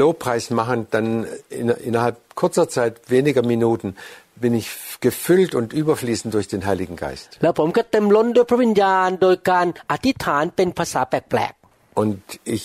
[0.00, 3.88] Lobpreis machen, dann in, innerhalb kurzer Zeit, weniger Minuten,
[4.34, 4.68] bin ich
[5.00, 7.28] gefüllt und überfließend durch den Heiligen Geist.
[7.42, 11.52] แล้วผมก็เต็มล้นด้วยพระวิญญาณ โดยการอธิษฐานเป็นภาษาแปลก
[12.00, 12.18] Und
[12.56, 12.64] ich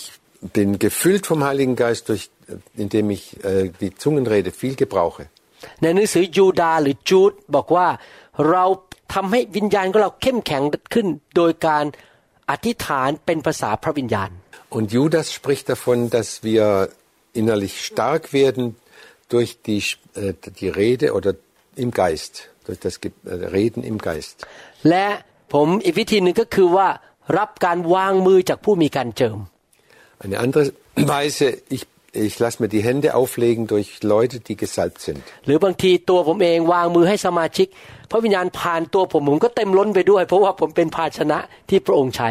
[0.56, 2.24] bin gefüllt vom Heiligen Geist, durch,
[2.76, 5.24] indem ich äh, die Zungenrede viel gebrauche.
[5.54, 7.88] ๆในหนังสือยูดาห์หรือจูดบอกว่า
[8.50, 8.64] เรา
[9.14, 10.62] ทำให้วิญญาณของเราเข้มแข็ง
[10.94, 11.84] ขึ้น โดยการ
[12.50, 14.30] อธิษฐานเป็นภาษาพระวิญญาณ
[14.76, 16.64] Und Judas spricht davon, dass wir
[17.40, 18.64] innerlich stark werden
[19.34, 19.80] durch die,
[20.22, 21.30] äh, die Rede oder
[21.84, 22.32] im Geist,
[22.66, 24.36] durch das Ge- äh, Reden im Geist.
[24.88, 25.06] และ
[25.52, 26.88] ผมอีกวิธีหนึ่งก็คือว่า
[27.38, 29.38] รับการวางมือจากผู้มีการเจิม
[30.24, 35.20] Eine andere Weise, ich, ich lasse mir die Hände auflegen durch Leute, die gesalbt sind.
[35.46, 37.66] หรือบางทีตัวผมเองวางมือให้สมาชิก
[38.10, 41.38] พระวิญญาณผ่านตัวผมผมก็เต็มล้นไปด้วย เพราะว่าผมเป็นภาชนะ
[41.68, 42.30] ที่พระองค์ใช้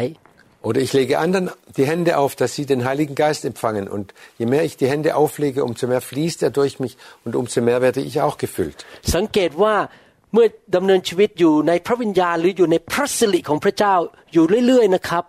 [0.68, 3.86] Oder ich lege anderen die Hände auf, dass sie den Heiligen Geist empfangen.
[3.86, 7.60] Und je mehr ich die Hände auflege, umso mehr fließt er durch mich und umso
[7.60, 8.78] mehr werde ich auch gefüllt.
[9.16, 9.74] สังเกตว่า
[10.32, 13.94] เมื่อดำเนินชีวิตอยู่ในพระวิญญาณหรืออยู่ในพระสิริของพระเจ้า
[14.32, 15.24] อยู่เรื่อยๆนะครับ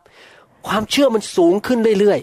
[0.67, 2.19] ความเชื่อมันสูงขึ้นเรื่อย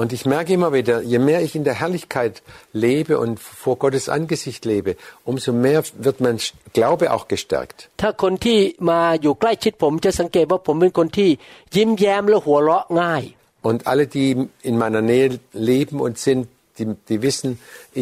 [0.00, 4.08] Und ich merke immer wieder, je mehr ich in der Herrlichkeit lebe und vor Gottes
[4.08, 6.38] Angesicht lebe, umso mehr wird mein
[6.72, 7.78] Glaube auch gestärkt.
[7.90, 8.58] ๆ ถ้าคนที่
[8.90, 11.30] มาอยู่ใกล้ชิดผมจะสังเกตว่าผมเป็นคนที่
[11.76, 13.22] ยิ้มแย้มและหัวเราะง่าย
[13.68, 14.28] Und alle, die
[14.68, 15.28] in meiner Nähe
[15.70, 16.42] leben und sind,
[16.78, 17.50] die, die wissen,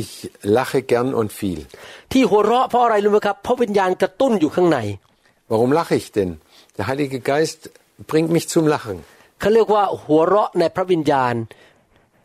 [0.01, 0.11] ich
[0.57, 1.61] lache gern und viel.
[2.13, 4.79] ที่หัวเราะเพราะอะไรรู้ไหมครับเพราะวิญญาณกระตุ้นอยู่ข้างใน
[5.53, 6.31] Warum lache ich denn?
[6.79, 7.61] Der Heilige Geist
[8.11, 8.97] bringt mich zum Lachen.
[9.41, 11.35] เขาเรียกว่าหัวเราะในพระวิญญาณ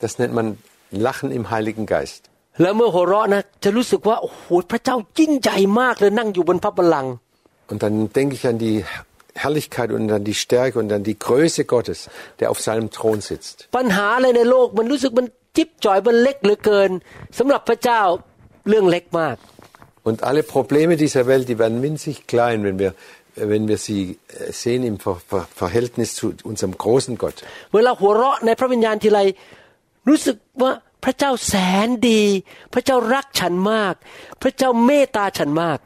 [0.03, 0.47] Das nennt man
[0.91, 2.21] Lachen im Heiligen Geist.
[2.61, 7.13] แล้วเมื่อหัวเราะนะจะรู้สึกว่าโอ้โหพระเจ้ายิ่งใหญ่มากเลยนั่งอยู่บนพระบัลลังก์
[7.71, 8.77] Und dann denke ich an die
[9.43, 11.99] Herrlichkeit und an die Stärke und an die Größe Gottes,
[12.39, 13.55] der auf seinem Thron sitzt.
[13.77, 16.91] ปัญหาอะไรในโลกมันรู้สึกมันจิ๊บจ่อยมันเล็กเหลือเกิน
[17.39, 18.01] สำหรับพระเจ้า
[18.69, 19.37] เรื่องเล็กมาก
[20.09, 22.91] Und alle Probleme dieser Welt, die werden winzig klein, wenn wir,
[23.51, 27.37] wenn wir sie äh, sehen im Ver Ver Verhältnis zu unserem großen Gott.
[27.75, 29.19] เวลาหัวเราะในพระวิญญาณทีไร
[30.08, 30.72] รู้สึกว่า
[31.04, 31.54] พระเจ้าแส
[31.86, 32.22] นดี
[32.74, 33.94] พระเจ้ารักฉันมาก
[34.42, 35.80] พระเจ้าเมตตาฉันมาก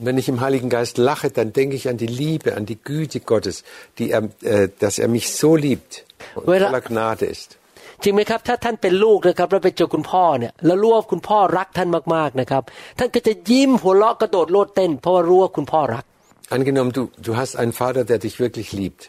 [0.00, 2.78] Und wenn ich im Heiligen Geist lache, dann denke ich an die Liebe, an die
[2.90, 3.56] Güte Gottes,
[3.98, 4.22] die er,
[4.54, 5.92] äh, dass er mich so liebt
[6.36, 7.48] und Weil er- voller Gnade ist.
[8.02, 12.62] จริงไหมครับถ้าท่านเป็นลูกนะครับแล้วไปเจอคุณพ่อเนี่ยแล้วรู้ว่าคุณพ่อรักท่านมากๆนะครับ
[12.98, 16.04] ท่านก็จะยิ้มหัวเราะกระโดดโลดเต้นเพราะว่ารู้ว่าคุณพ่อรัก
[16.56, 19.02] Angenommen, du, du hast einen Vater, der dich wirklich liebt.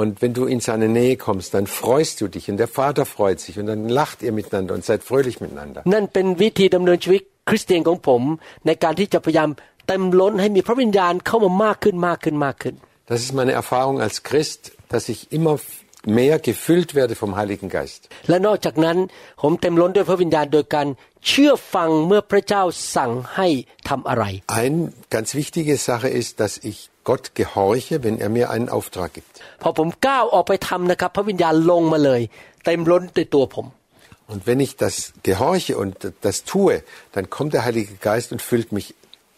[0.00, 3.38] Und wenn du in seine Nähe kommst, dann freust du dich und der Vater freut
[3.40, 5.80] sich und dann lacht ihr miteinander und seid fröhlich miteinander.
[5.92, 8.22] นั่นเป็นวิธีดำเนินชีวิตคริสเตียนของผม
[8.66, 9.48] ในการที่จะพยายาม
[9.88, 12.74] เต็มล้นให้มีพระวิญญาณเข้ามามากขึ้นมากขึ้นมากขึ้น
[13.10, 14.60] Das ist meine Erfahrung als Christ,
[14.92, 15.54] dass ich immer
[16.18, 18.00] mehr gefüllt werde vom Heiligen Geist.
[18.28, 18.98] และนอกจากนั้น
[19.42, 20.86] ผมเต็มล้นด้วยพระวิญญาณโดยการ
[21.26, 22.62] เชื่อฟังเมื่อพระเจ้า
[22.96, 23.48] สั่งให้
[23.88, 24.24] ทำอะไร
[24.60, 24.80] Eine
[25.14, 29.32] ganz wichtige Sache ist, dass ich Gott gehorche, wenn er mir einen Auftrag gibt.
[29.62, 32.20] พอผมก้าวออกไปทำนะครับ พระวิญญาณลงมาเลย
[32.64, 33.66] เต็มล้นด้วยตัวผม
[34.32, 34.94] Und wenn ich das
[35.30, 35.94] gehorche und
[36.26, 36.74] das tue,
[37.14, 38.86] dann kommt der Heilige Geist und füllt mich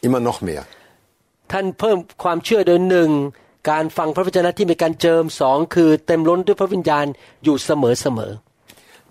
[0.06, 0.62] immer noch mehr.
[1.52, 3.10] ท่านเพิ่มความเชื่อโดยหนึ่ง
[3.70, 7.06] การฟังพระวจนะที่มีการเจิมสองคือเต็มล้นด้วยพระวิญญาณ
[7.44, 8.32] อยู่เสมอเสมอ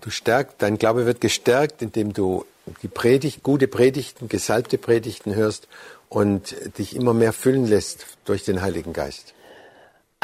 [0.04, 2.44] Du stärkst, dein Glaube wird gestärkt, indem du
[2.82, 5.62] die Predigt, gute Predigten, gesalbte Predigten hörst
[6.08, 6.42] und
[6.78, 9.26] dich immer mehr füllen lässt durch den Heiligen Geist.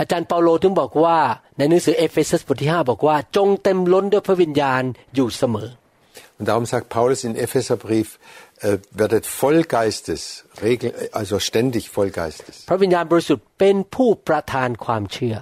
[0.01, 1.19] อาจารย์เปาโลถึงบอกว่า
[1.59, 4.83] ในหนังสือเอเฟซัสบทที่5บอกว่า จงเต็มล้นด้วยพระวิญญาณ
[5.15, 5.69] อยู่เสมอ
[6.39, 8.09] Und darum sagt Paulus in Epheserbrief,
[8.63, 10.23] äh, werdet voll Geistes,
[10.63, 12.55] regel, also ständig voll Geistes.
[12.71, 15.37] พระวิญญาณบริสุทธิ์เป็นผู้ประทานความเชื่อ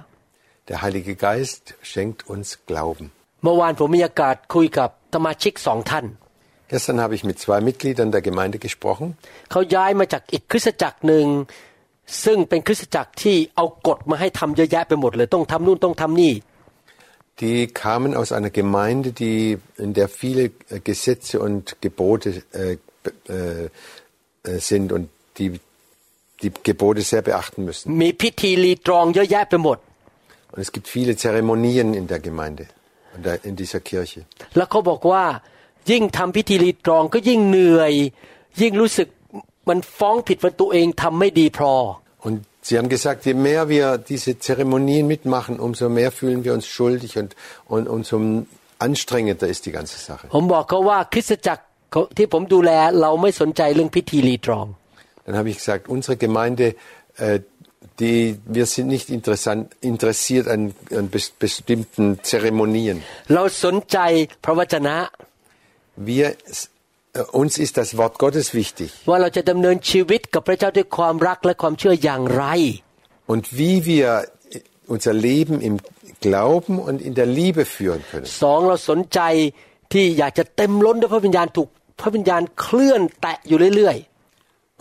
[0.69, 3.05] Der Heilige Geist schenkt uns Glauben.
[3.43, 6.05] เมื่อวานผมมีโอกาสคุยกับสมาชิกสองท่าน
[6.73, 9.07] Gestern habe ich mit zwei Mitgliedern der Gemeinde gesprochen.
[9.51, 11.25] เขาย้ายมาจากอีกคริสตจักรหนึ่ง
[12.25, 16.33] ซึ่งเป็นคริสตจักรที่เอากฎมาให้ทำเยอะแยะไปหมดเลยต้องทำนู่นต้องทำนี่
[17.45, 23.33] Die kamen aus einer Gemeinde, die, in der viele äh, Gesetze und Gebote äh, b-
[23.37, 23.69] äh,
[24.49, 25.05] äh, sind und
[25.37, 25.49] die
[26.43, 27.85] die Gebote sehr beachten müssen.
[28.01, 29.77] มีพิธีรีตรองเยอะแยะไปหมด
[30.51, 32.63] Und es gibt viele Zeremonien in der Gemeinde,
[33.15, 34.19] in der- in dieser Kirche.
[34.57, 34.59] แ
[35.83, 37.93] ล้วเขาบอกว่ายิ่งทำพิธีรีตรองก็ยิ่งเหนื่อย
[38.61, 39.07] ยิ่งรู้สึก
[39.69, 41.73] มันฟ้องผิดว่าตัวเองทำไม่ดีพอ
[42.27, 46.67] Und Sie haben gesagt, je mehr wir diese Zeremonien mitmachen, umso mehr fühlen wir uns
[46.67, 47.31] schuldig und,
[47.73, 48.15] und umso
[48.87, 50.25] anstrengender ist die ganze Sache.
[50.35, 51.61] ผมบอกเขาว่าคริสตจักร
[52.17, 54.65] ที่ผมดูแลเราไม่สนใจเรื่องพิธีรีตรอง
[55.25, 56.65] Dann habe ich gesagt, unsere Gemeinde,
[57.17, 57.39] äh,
[57.99, 60.61] die, wir sind nicht interessant, interessiert an,
[60.99, 63.03] an bes bestimmten Zeremonien.
[66.09, 72.45] Wir, äh, uns ist das Wort Gottes wichtig ว่าเราจะดำเนินชีวิตกับพระเจ้าด้วยความรักและความเชื่ออย่างไร
[73.31, 74.09] und wie wir
[74.95, 75.75] unser Leben im
[76.27, 78.27] Glauben und in der Liebe führen können.
[78.43, 79.19] สองเราสนใจ
[79.93, 81.69] ที่อยากจะเต็มล้นด้วยพระวิญญาณถูก
[82.01, 83.97] พระวิญญาณเคลื่อนแตะอยู่เรื่อย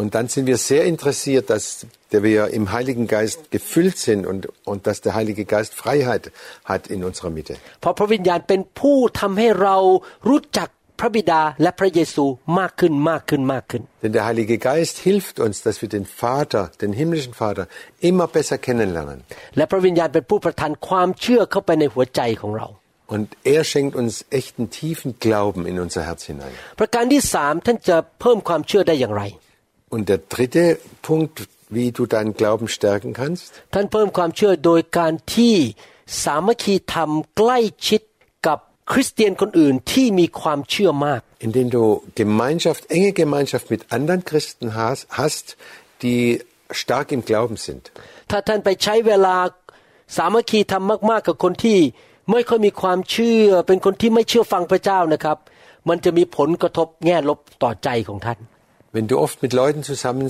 [0.01, 4.87] Und dann sind wir sehr interessiert, dass wir im Heiligen Geist gefüllt sind und, und
[4.87, 6.31] dass der Heilige Geist Freiheit
[6.65, 7.57] hat in unserer Mitte.
[11.03, 12.25] ๆ เพราะพระวิญญาณเป็นผู้ทำให้เรารู้จักพระบิดาและพระเยซู
[12.59, 17.65] มากขึ้นมากขึ้นมากขึ้น Denn der Heilige Geist hilft uns, dass wir den Vater, den himmlischen Vater,
[18.09, 19.19] immer besser kennenlernen.
[19.57, 22.69] และพระวิญญาณเป็นผู้ประทานความเชื่อเข้าไปในหัวใจของเรา
[23.15, 26.53] Und er schenkt uns echten tiefen Glauben in unser Herz hinein.
[26.81, 29.23] ประการที่สามท่านจะเพิ่มความเชื่อได้อย่างไร
[29.95, 30.65] Und der dritte
[31.09, 31.35] Punkt,
[31.77, 35.55] wie du deinen Glauben stärken kannst, ท่านเพิ่มความเชื่อโดยการที่
[36.25, 38.12] สามัคคีธรรมใกล้ชิดกับ
[38.93, 41.83] คริสเตียนคนอื่นที่มีความเชื่อมาก indem du
[42.23, 45.47] Gemeinschaft, enge Gemeinschaft mit anderen Christen hast, hast
[46.03, 46.41] die
[46.81, 47.83] stark im Glauben sind.
[48.31, 49.37] ถ้าท่านไปใช้เวลา
[50.17, 51.79] สามัคคีทำมาก ๆ กับคนที่
[52.31, 55.39] ไม่ค่อยมีความเชื่อ เป็นคนที่ไม่เชื่อฟังพระเจ้านะครับ
[55.89, 58.39] มันจะมีผลกระทบแง่ลบต่อใจของท่าน
[58.95, 60.25] Wenn du oft mit Leuten zusammen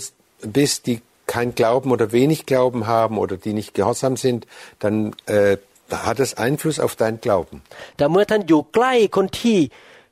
[0.59, 0.99] bist, die
[1.35, 4.41] kein Glauben oder wenig Glauben haben oder die nicht gehorsam sind,
[4.81, 4.95] dann
[5.27, 5.57] äh,
[6.07, 7.57] hat das Einfluss auf deinen Glauben.
[7.97, 9.59] แต่เมื่อท่านอยู่ใกล้คนที่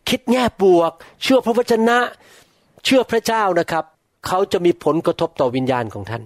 [0.09, 1.99] คิดแง่บวก เชื่อพระวจนะ
[2.85, 3.85] เชื่อพระเจ้านะครับ
[4.27, 6.25] เขาจะมีผลกระทบต่อวิญญาณของท่าน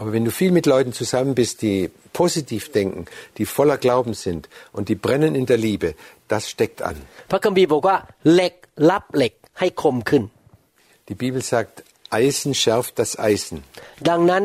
[0.00, 1.78] Aber wenn du viel mit Leuten zusammen bist, die
[2.20, 3.00] positiv denken,
[3.38, 4.42] die voller Glauben sind
[4.76, 5.88] und die brennen in der Liebe,
[6.32, 6.96] das steckt an.
[7.30, 7.96] พระคัมภีร์บอกว่า
[8.32, 8.54] เหล็ก
[8.90, 10.22] รับเหล็กให้คมขึ้น
[11.08, 11.74] Die Bibel sagt,
[12.20, 13.56] Eisen schärft das Eisen.
[14.08, 14.44] ดังนั้น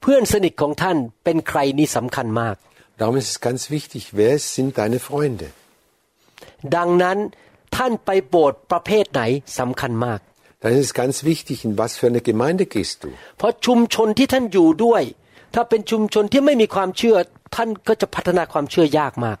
[0.00, 2.56] เพื่อนสนิทของท่านเป็นใครนี่สำคัญมาก
[3.02, 5.46] Darum ist es ganz wichtig, wer sind deine Freunde?
[6.76, 7.18] ดังนั้น
[7.76, 9.22] ท่านไปโบสถ์ประเภทไหน
[9.58, 10.20] สำคัญมาก
[10.62, 13.08] Dann ist es ganz wichtig, in was für eine Gemeinde gehst du.
[13.38, 15.02] เพราะชุมชนที่ท่านอยู่ด้วย
[15.54, 17.16] ถ้าเป็นชุมชนที่ไม่มีความเชื่อ
[17.56, 19.38] ท่านก็จะพัฒนาความเชื่อยากมาก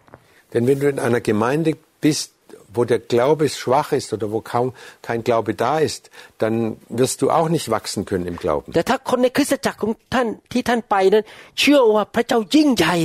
[0.52, 1.70] Denn wenn du in einer Gemeinde
[2.06, 2.28] bist,
[2.76, 4.66] wo der Glaube schwach ist oder wo kaum
[5.02, 6.02] kein Glaube da ist,
[6.42, 6.54] dann
[7.00, 8.68] wirst du auch nicht wachsen können im Glauben.
[8.74, 11.24] แต่ถ้าคนในคริสตจักรของท่านที่ท่านไปนั้น
[11.60, 12.96] เชื่อว่าพระเจ้ายิ่งใหญ่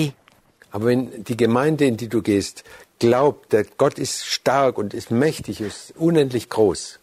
[0.70, 2.64] aber wenn die Gemeinde, in die du gehst,
[2.98, 6.98] glaubt, der Gott ist stark und ist mächtig, ist unendlich groß.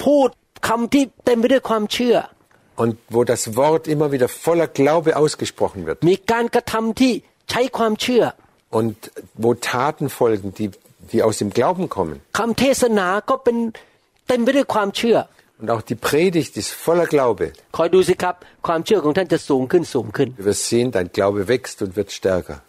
[2.75, 6.03] Und wo das Wort immer wieder voller Glaube ausgesprochen wird.
[8.69, 10.71] Und wo Taten folgen, die,
[11.11, 12.21] die aus dem Glauben kommen.
[15.57, 17.53] Und auch die Predigt ist voller Glaube.
[20.35, 22.61] Du wirst sehen, dein Glaube wächst und wird stärker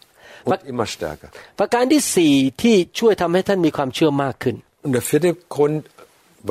[0.49, 1.29] und immer stärker.
[1.59, 5.79] ประการที่สี่ที่ช่วยทำให้ท่านมีความเชื่อมากขึ้น Und der vierte Grund,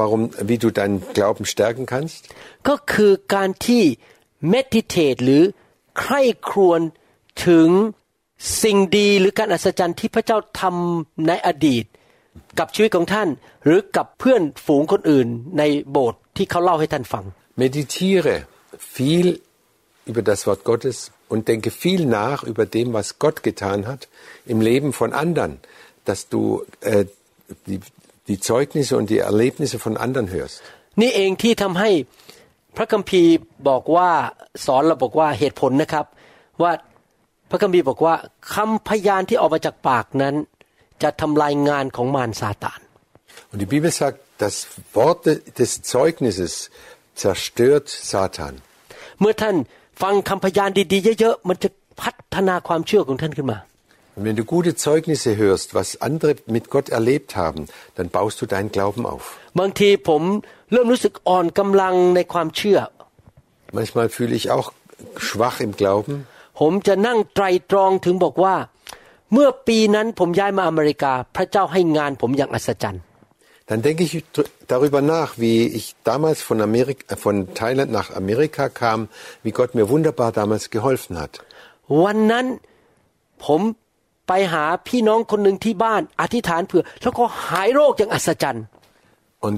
[0.00, 2.20] warum, wie du deinen Glauben stärken kannst,
[2.68, 3.82] ก็คือการที่
[4.54, 5.42] meditate หรือ
[6.00, 6.80] ใคร่ครวญ
[7.46, 7.68] ถึง
[8.62, 11.84] สิ่งดีหรือการอัศจรรย์ที่พระเจ้าทำในอดีต
[12.58, 13.28] กับชีวิตของท่าน
[13.64, 17.24] หรือกับเพื่อนฝูงคนอื่นในโบสถ์ที่เขาเล่าให้ท่านฟัง
[17.62, 18.34] meditiere
[18.96, 19.28] viel
[20.10, 20.98] über das Wort Gottes
[21.32, 24.02] und denke viel nach über dem, was Gott getan hat
[24.52, 25.52] im Leben von anderen,
[26.08, 26.42] dass du
[26.92, 27.04] äh,
[27.68, 27.80] die,
[28.28, 30.60] die Zeugnisse und die Erlebnisse von anderen hörst.
[31.00, 31.90] นี่เองที่ทำให้
[32.76, 33.32] พระคัมภีร์
[33.68, 34.10] บอกว่า
[34.66, 36.06] สอนเราบอกว่าเหตุผลนะครับ
[36.62, 36.72] ว่า
[37.50, 38.14] พระคัมภีร์บอกว่า
[38.54, 40.34] คำพยานที่ออกมาจากปากนั้น
[41.02, 42.80] จะทำลายงานของมารซาตาน
[43.52, 44.54] Und die Bibel sagt, das
[44.94, 45.26] Wort
[45.60, 46.52] des Zeugnisses
[47.22, 48.54] zerstört Satan.
[49.20, 49.56] เมื่อท่าน
[50.01, 51.69] ฟังคำพยานดีๆเยอะๆมันจะ
[52.01, 53.59] พัฒนาความเชื่อของท่านขึ้นมา
[54.17, 57.61] Und wenn du gute Zeugnisse hörst, was andere mit Gott erlebt haben,
[57.95, 59.23] dann baust du deinen Glauben auf.
[59.59, 60.21] บางทีผม
[60.71, 62.79] เริ่มรู้สึกอ่อนกำลังในความเชื่อ
[63.77, 64.67] Manchmal fühle ich auch
[65.27, 66.13] schwach im Glauben.
[66.59, 68.55] ผมจะนั่งไตรตรองถึงบอกว่า
[69.33, 73.03] เมื่อปีนั้นผมย้ายมาอเมริกา พระเจ้าให้งานผมอย่างอัศจรรย์
[73.70, 78.08] dann denke ich dr- darüber nach, wie ich damals von, Amerika, äh, von Thailand nach
[78.22, 78.98] Amerika kam,
[79.44, 81.32] wie Gott mir wunderbar damals geholfen hat.
[82.04, 82.46] วันนั้น
[83.44, 83.60] ผม
[84.28, 88.64] ไปหาพี่น้องคนหนึ่งที่บ้าน อธิษฐานเผื่อ แล้วก็หายโรคอย่างอัศจรรย์
[89.46, 89.56] Und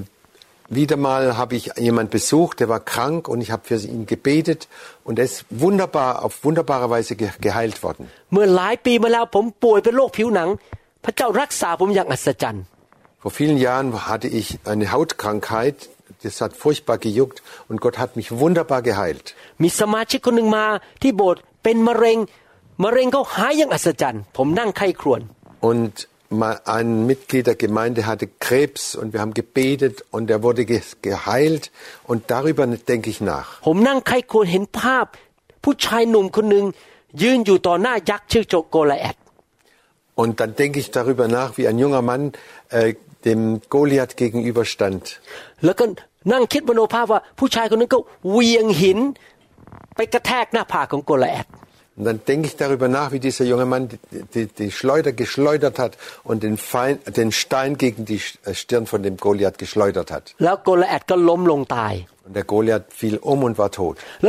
[0.79, 4.61] wieder mal habe ich jemand besucht, der war krank und ich habe für ihn gebetet
[5.07, 8.03] und er ist wunderbar, auf wunderbare Weise ge geheilt worden.
[8.33, 10.49] เมื่อหลายปีมาแล้วผมป่วยเป็นโรคผิวหนัง
[11.05, 12.63] พระเจ้ารักษาผมอย่างอัศจรรย์
[13.23, 15.77] Vor vielen Jahren hatte ich eine Hautkrankheit,
[16.23, 19.25] das hat furchtbar gejuckt und Gott hat mich wunderbar geheilt.
[19.63, 20.65] มีสมาชิกคนหนึ่งมา
[21.01, 22.17] ที่โบสถ์เป็นมะเร็ง
[22.83, 25.21] มะเร็งเขาหายอย่างอัศจรรย์ ผมนั่งไข้ครวญ
[25.69, 25.93] Und
[26.41, 30.81] mal ein Mitglied der Gemeinde hatte Krebs und wir haben gebetet und er wurde ge
[31.09, 31.63] geheilt
[32.09, 33.49] und darüber denke ich nach.
[33.67, 35.05] ผมนั่งไข้ครวญเห็นภาพ
[35.63, 36.65] ผู้ชายหนุ่มคนหนึ่ง
[37.21, 39.15] ยืนอยู่ต่อหน้ายักษ์ชื่อโจโกลาแอด
[40.18, 42.32] und dann denke ich darüber nach, wie ein junger Mann
[42.70, 45.20] äh, dem Goliath gegenüberstand.
[51.96, 53.98] Und dann denke ich darüber nach, wie dieser junge Mann die,
[54.34, 59.04] die, die Schleuder geschleudert hat und den, Feind, den, Stein gegen die äh, Stirn von
[59.04, 60.34] dem Goliath geschleudert hat.
[62.26, 63.98] Und der Goliath fiel um und war tot.
[64.20, 64.26] Und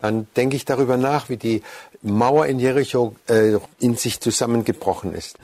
[0.00, 1.62] dann denke ich darüber nach, wie die
[2.02, 5.36] Mauer in Jericho äh, in sich zusammengebrochen ist.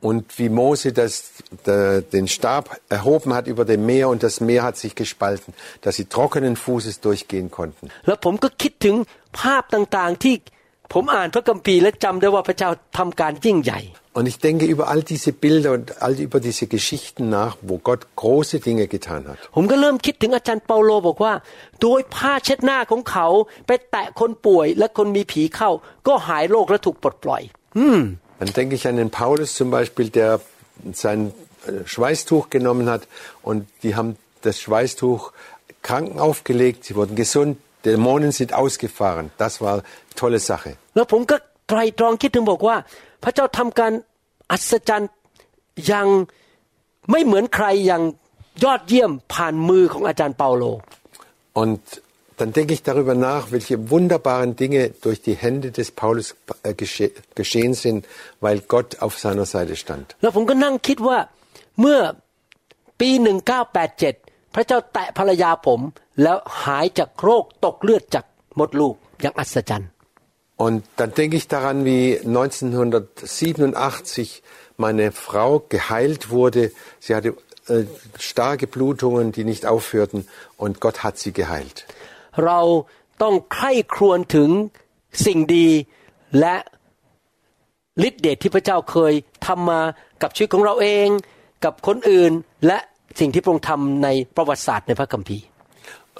[0.00, 1.30] Und wie Mose das,
[1.64, 5.94] der, den Stab erhoben hat über dem Meer und das Meer hat sich gespalten, dass
[5.94, 7.88] sie trockenen Fußes durchgehen konnten.
[10.93, 13.81] ผมก็คิดถึงภาพต่างๆที่ผมอ่านพระคัมภีร์และจำได้ว่าพระเจ้าทำการยิ่งใหญ่
[14.17, 18.01] Und ich denke über all diese Bilder und all über diese Geschichten nach, wo Gott
[18.21, 19.37] große Dinge getan hat.
[19.55, 21.33] ผมก็เริ่มคิดถึงอาจารย์เปาโลบอกว่า
[21.81, 23.27] โดยผ้าเช็ดหน้าของเขา
[23.67, 25.71] ไปแตะคนป่วยและคนมีผีเข้า
[26.07, 27.41] ก็หายโรคและถูกปลดปล่อย
[28.39, 30.31] Dann denke ich an den Paulus zum Beispiel, der
[31.03, 31.19] sein
[31.65, 33.03] äh, Schweißtuch genommen hat
[33.47, 34.11] und die haben
[34.47, 35.21] das Schweißtuch
[35.87, 39.25] Kranken aufgelegt, sie wurden gesund, Dämonen sind ausgefahren.
[39.37, 39.83] Das war eine
[40.21, 40.71] tolle Sache.
[40.95, 41.35] แล้วผมก็
[41.67, 42.77] ไตรตรองคิดถึงบอกว่า
[43.23, 43.91] พระเจ้าทำการ
[44.51, 45.11] อัศจรรย์
[45.87, 46.07] อย่าง
[47.11, 48.03] ไม่เหมือนใครอย่าง
[48.63, 50.63] ยอดเยี่ยมผ่านมือของอาจารย์เปาโล
[51.61, 51.81] Und
[52.39, 57.11] dann denke ich darüber nach, welche wunderbaren Dinge durch die Hände des Paulus äh, gesche
[57.33, 58.07] geschehen sind,
[58.45, 60.05] weil Gott auf seiner Seite stand.
[60.21, 61.17] แล้วผมก็นั่งคิดว่า
[61.81, 61.99] เมื่อ
[62.99, 63.09] ปี
[63.81, 65.79] 1987 พระเจ้าแตะภรรยาผม
[66.21, 68.25] แล้วหายจากโรคตกเลือดจาก
[68.59, 69.91] มดลูกอย่างอัศจรรย์
[70.65, 74.41] Und dann denke ich daran, wie 1987
[74.75, 76.71] meine Frau geheilt wurde.
[76.99, 77.35] Sie hatte
[77.67, 77.83] äh,
[78.17, 80.27] starke Blutungen, die nicht aufhörten,
[80.57, 81.85] und Gott hat sie geheilt.
[95.29, 95.50] เ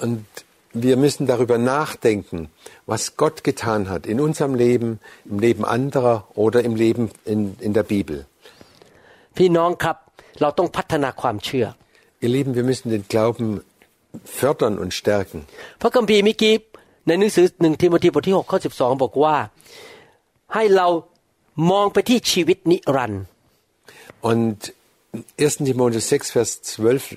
[0.04, 0.24] Und
[0.72, 2.50] wir müssen darüber nachdenken,
[2.86, 7.72] was Gott getan hat in unserem Leben, im Leben anderer oder im Leben in, in
[7.78, 8.18] der Bibel.
[9.36, 9.96] พี่น้องครับ
[10.40, 11.66] เราต้องพัฒนาความเชื่อ
[12.24, 13.46] Ihr Lieben, wir müssen den Glauben
[14.40, 15.38] fördern und stärken.
[15.80, 16.54] พระคัมภีร์เมื่อกี้
[17.06, 19.36] ในหนังสือหนึ่งทิโมธีบทที่6ข้อ12 บอกว่า
[20.54, 20.88] ให้เรา
[21.70, 23.22] มองไปที่ชีวิตนิรันดร์
[24.30, 24.58] Und
[25.36, 25.64] 1.
[25.68, 27.16] Timotheus 6, Vers 12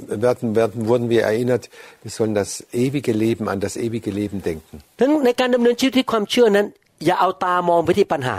[0.00, 1.70] werden, werden, wurden wir erinnert,
[2.02, 4.74] wir sollen das ewige Leben, an das ewige Leben denken.
[4.98, 6.66] ดังนั้นในการดำเนินชีวิตที่ความเชื่อนั้น
[7.04, 8.38] อย่าเอาตามองไปที่ปัญหา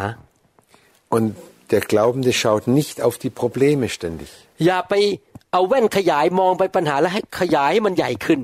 [1.16, 1.28] Und
[1.74, 4.30] der Glaubende schaut nicht auf die Probleme ständig.
[4.66, 4.94] อย่าไป
[5.52, 8.40] เอาแว่นขยายมองไปปัญหาแล้วให้ขยายให้มันใหญ่ขึ้น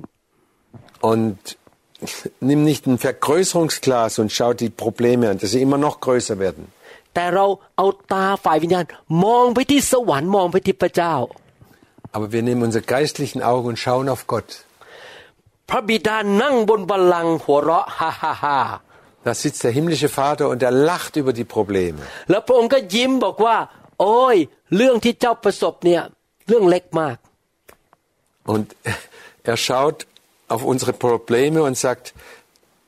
[1.12, 1.40] Und
[2.50, 6.64] nimm nicht ein Vergrößerungsglas und schau die Probleme an, dass sie immer noch größer werden.
[7.14, 7.46] แต่เรา
[7.78, 8.86] เอาตาฝ่ายวิญญาณ
[9.26, 11.14] มองไปที่สวรรค์มองไปที่พระเจ้า
[12.18, 14.52] Aber wir nehmen unsere geistlichen Augen und schauen auf Gott.
[15.70, 18.60] พระบิดานั่งบนบัลลังก์หัวเราะฮ่าฮ่าฮ่า
[19.26, 22.02] Da sitzt der himmlische Vater und er lacht über die Probleme.
[22.30, 23.58] แล้วพระองค์ก็ยิ้มบอกว่า
[24.00, 24.38] โอ้ย
[24.76, 26.02] เรื่องที่เจ้าประสบเนี่ย
[26.48, 27.18] เรื่องเล็กมาก
[28.54, 28.68] Und
[29.52, 30.00] er schaut
[30.54, 32.06] auf unsere Probleme und sagt,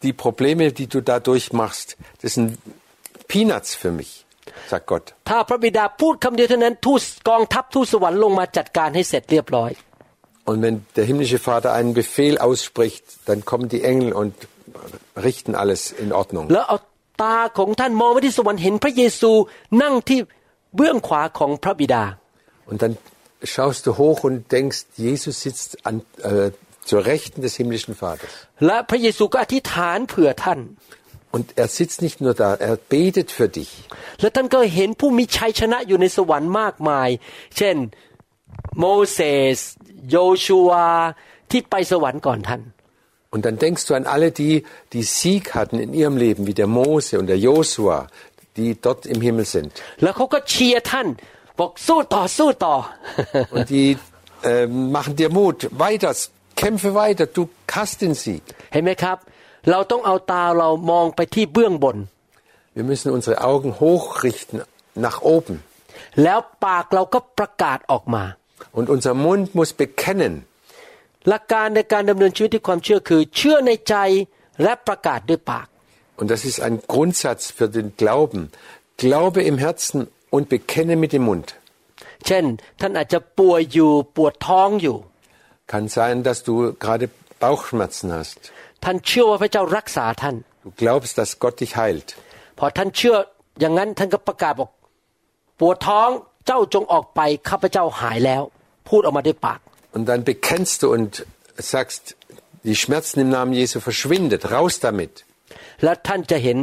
[0.03, 2.57] die Probleme, die du da durchmachst, das sind
[3.27, 4.11] Peanuts für mich,
[4.71, 5.05] sagt Gott.
[5.29, 9.71] ถ้าพระบิดาพูดคำเดียวเท่านั้นทูตกองทัพทูตสวรรค์ลงมาจัดการให้เสร็จเรียบร้อย
[10.49, 14.33] Und wenn der himmlische Vater einen Befehl ausspricht, dann kommen die Engel und
[15.27, 16.45] richten alles in Ordnung.
[16.53, 16.77] แล้วเอา
[17.23, 19.31] ตาของท่านมองไปที่สวรรค์เห็นพระเยซู
[19.81, 20.19] นั่งที่
[20.75, 22.03] เบื้องขวาของพระบิดา
[22.69, 22.93] Und dann
[23.53, 26.49] schaust du hoch und denkst, Jesus sitzt an, äh,
[26.89, 28.31] zur Rechten des himmlischen Vaters.
[31.29, 33.71] และพระเยซูก็อธิษฐานเผื่อท่าน Und er sitzt nicht nur da, er betet für dich.
[34.21, 37.09] และท่านก็เห็นผู้มีชัยชนะอยู่ในสวรรค์มากมาย
[37.57, 37.75] เช่น
[38.79, 39.19] โมเส
[39.57, 39.59] ส
[40.11, 40.87] โยชูวา
[41.51, 42.61] ที่ไปสวรรค์ก่อนท่าน
[43.33, 44.55] Und dann denkst du an alle die,
[44.93, 48.07] die Sieg hatten in ihrem Leben, wie der Mose und der Josua,
[48.55, 49.71] die dort im Himmel sind.
[50.03, 51.07] แล้วเขาก็เชียร์ท่าน
[51.59, 52.75] บอกสู้ต่อสู้ต่อ
[53.55, 53.87] Und die
[54.51, 54.67] äh,
[54.97, 56.11] machen dir Mut, weiter,
[56.61, 57.43] kämpfe weiter, du
[57.75, 58.43] hast den Sieg.
[58.73, 59.17] เห็นไหมครับ
[59.71, 61.97] เราต้องเอาตาเรามองไปที่เบื้องบน
[62.77, 64.57] Wir müssen unsere Augen hochrichten
[65.05, 65.55] nach oben.
[66.23, 68.23] แล้วปากเราก็ประกาศออกมา
[68.77, 70.33] Und unser Mund muss bekennen.
[71.29, 73.95] หลักการในการดำเนินชีวิตที่ความเชื่อคือ เชื่อในใจ
[74.63, 75.67] และประกาศด้วยปาก
[76.19, 78.41] Und das ist ein Grundsatz für den Glauben.
[79.03, 79.97] Glaube im Herzen
[80.35, 81.47] und bekenne mit dem Mund.
[82.25, 82.43] เช่น
[82.79, 84.97] ท่านอาจจะป่วยอยู่ปวดท้องอยู่
[85.71, 86.53] Kann sein, dass du
[86.83, 87.05] gerade
[87.45, 88.37] Bauchschmerzen hast.
[88.83, 92.07] ท่านเชื่อว่าพระเจ้ารักษาท่าน Du glaubst, dass Gott dich heilt.
[92.59, 93.15] พอท่านเชื่อ
[93.61, 94.69] อย่างนั้นท่านก็ประกาศบอก
[95.59, 96.09] ปวดท้อง
[96.47, 98.41] เจ้าจงออกไปข้าพเจ้าหายแล้ว
[98.89, 99.59] พูดออกมาด้วยปาก
[99.95, 101.11] Und dann bekennst du und
[101.73, 102.01] sagst,
[102.69, 105.13] die Schmerzen im Namen Jesu verschwindet, raus damit.
[105.83, 106.57] แล้วท่านจะเห็น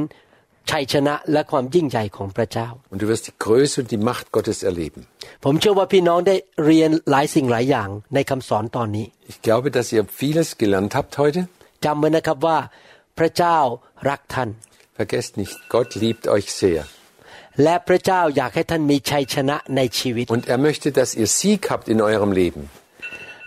[0.70, 5.00] ชัยชนะและความยิ่งใหญ่ของพระเจ้า Und du wirst die Größe und die Macht Gottes erleben.
[5.44, 6.36] ผมเชื่อว่าพี่น้องได้
[6.66, 11.40] เรียนหลายสิ่งหลายอย่างในคำสอนตอนนี้ Ich glaube, dass ihr vieles gelernt habt heute.
[11.86, 12.58] จำไว้นะครับว่า
[13.18, 13.58] พระเจ้า
[14.08, 14.48] รักท่าน
[15.00, 16.80] Vergesst nicht, Gott liebt euch sehr.
[17.62, 22.62] และพระเจ้าอยากให้ท่านมีชัยชนะในชีวิต Und er möchte, dass ihr Sieg habt in eurem Leben.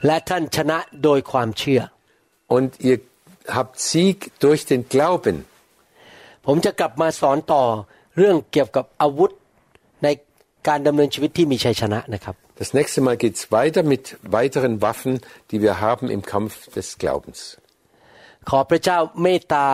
[0.06, 1.82] และท่านชนะโดยความเชื่อ
[2.56, 2.98] Und ihr
[3.58, 5.36] habt Sieg durch den Glauben.
[6.46, 7.64] ผมจะกลับมาสอนต่อ
[8.18, 9.32] เรื่องเกี่ยวกับอาวุธ
[10.04, 10.08] ใน
[10.68, 14.04] การดำเนินชีวิตที่มีชัยชนะนะครับ Das nächste Mal geht's weiter mit
[14.40, 15.14] weiteren Waffen,
[15.52, 17.40] die wir haben im Kampf des Glaubens.
[18.50, 19.66] ขอพระเจ้าเมตตา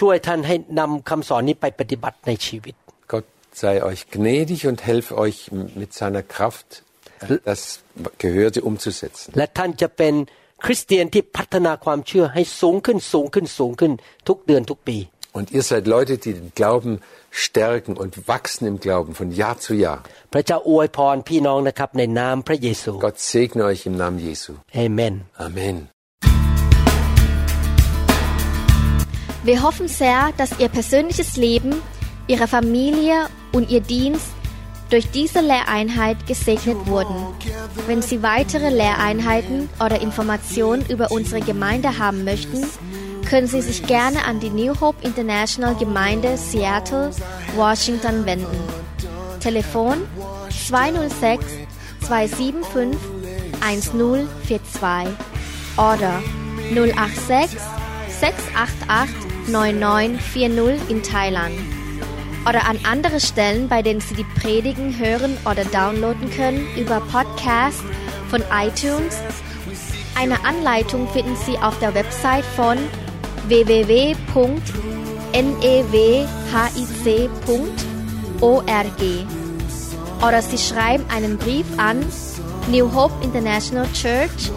[0.00, 2.74] ช่วยท่านให้นำคำสอนนี้ไปปฏิบัติในชีวิต
[3.12, 3.26] Gott
[3.62, 5.38] sei euch gnädig und helfe euch
[5.82, 6.68] mit seiner Kraft,
[7.20, 7.60] äh, das
[8.24, 9.28] Gehörte umzusetzen.
[9.38, 10.14] และท่านจะเป็น
[10.64, 13.92] คริสเตียนที่พัฒนาความเชื่อให้สูงขึ้นสูงขึ้นสูงขึ้น
[14.28, 14.98] ทุกเดือนทุกปี
[15.38, 16.92] Und ihr seid Leute, die den Glauben
[17.44, 20.00] stärken und wachsen im Glauben von Jahr zu Jahr.
[20.32, 24.52] พระเจ้าอวยพรพี่น้องนะครับในนามพระเยซู Gott segne euch im Namen Jesu.
[24.74, 25.14] เอเมน
[25.46, 25.76] Amen.
[29.43, 31.75] Wir hoffen sehr, dass Ihr persönliches Leben,
[32.27, 34.27] Ihre Familie und Ihr Dienst
[34.89, 37.15] durch diese Lehreinheit gesegnet wurden.
[37.87, 42.65] Wenn Sie weitere Lehreinheiten oder Informationen über unsere Gemeinde haben möchten,
[43.29, 47.11] können Sie sich gerne an die New Hope International Gemeinde Seattle,
[47.55, 48.57] Washington wenden.
[49.39, 49.99] Telefon
[50.67, 51.45] 206
[52.01, 52.99] 275
[53.61, 55.15] 1042
[55.77, 56.21] oder
[56.73, 57.57] 086
[58.19, 61.55] 688 9940 in Thailand.
[62.47, 67.83] Oder an andere Stellen, bei denen Sie die Predigen hören oder downloaden können über Podcast
[68.29, 69.17] von iTunes.
[70.15, 72.77] Eine Anleitung finden Sie auf der Website von
[73.47, 74.25] www.newhic.org.
[80.27, 82.05] Oder Sie schreiben einen Brief an
[82.69, 84.51] New Hope International Church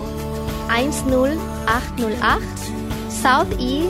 [0.68, 2.43] 10808
[3.11, 3.84] South E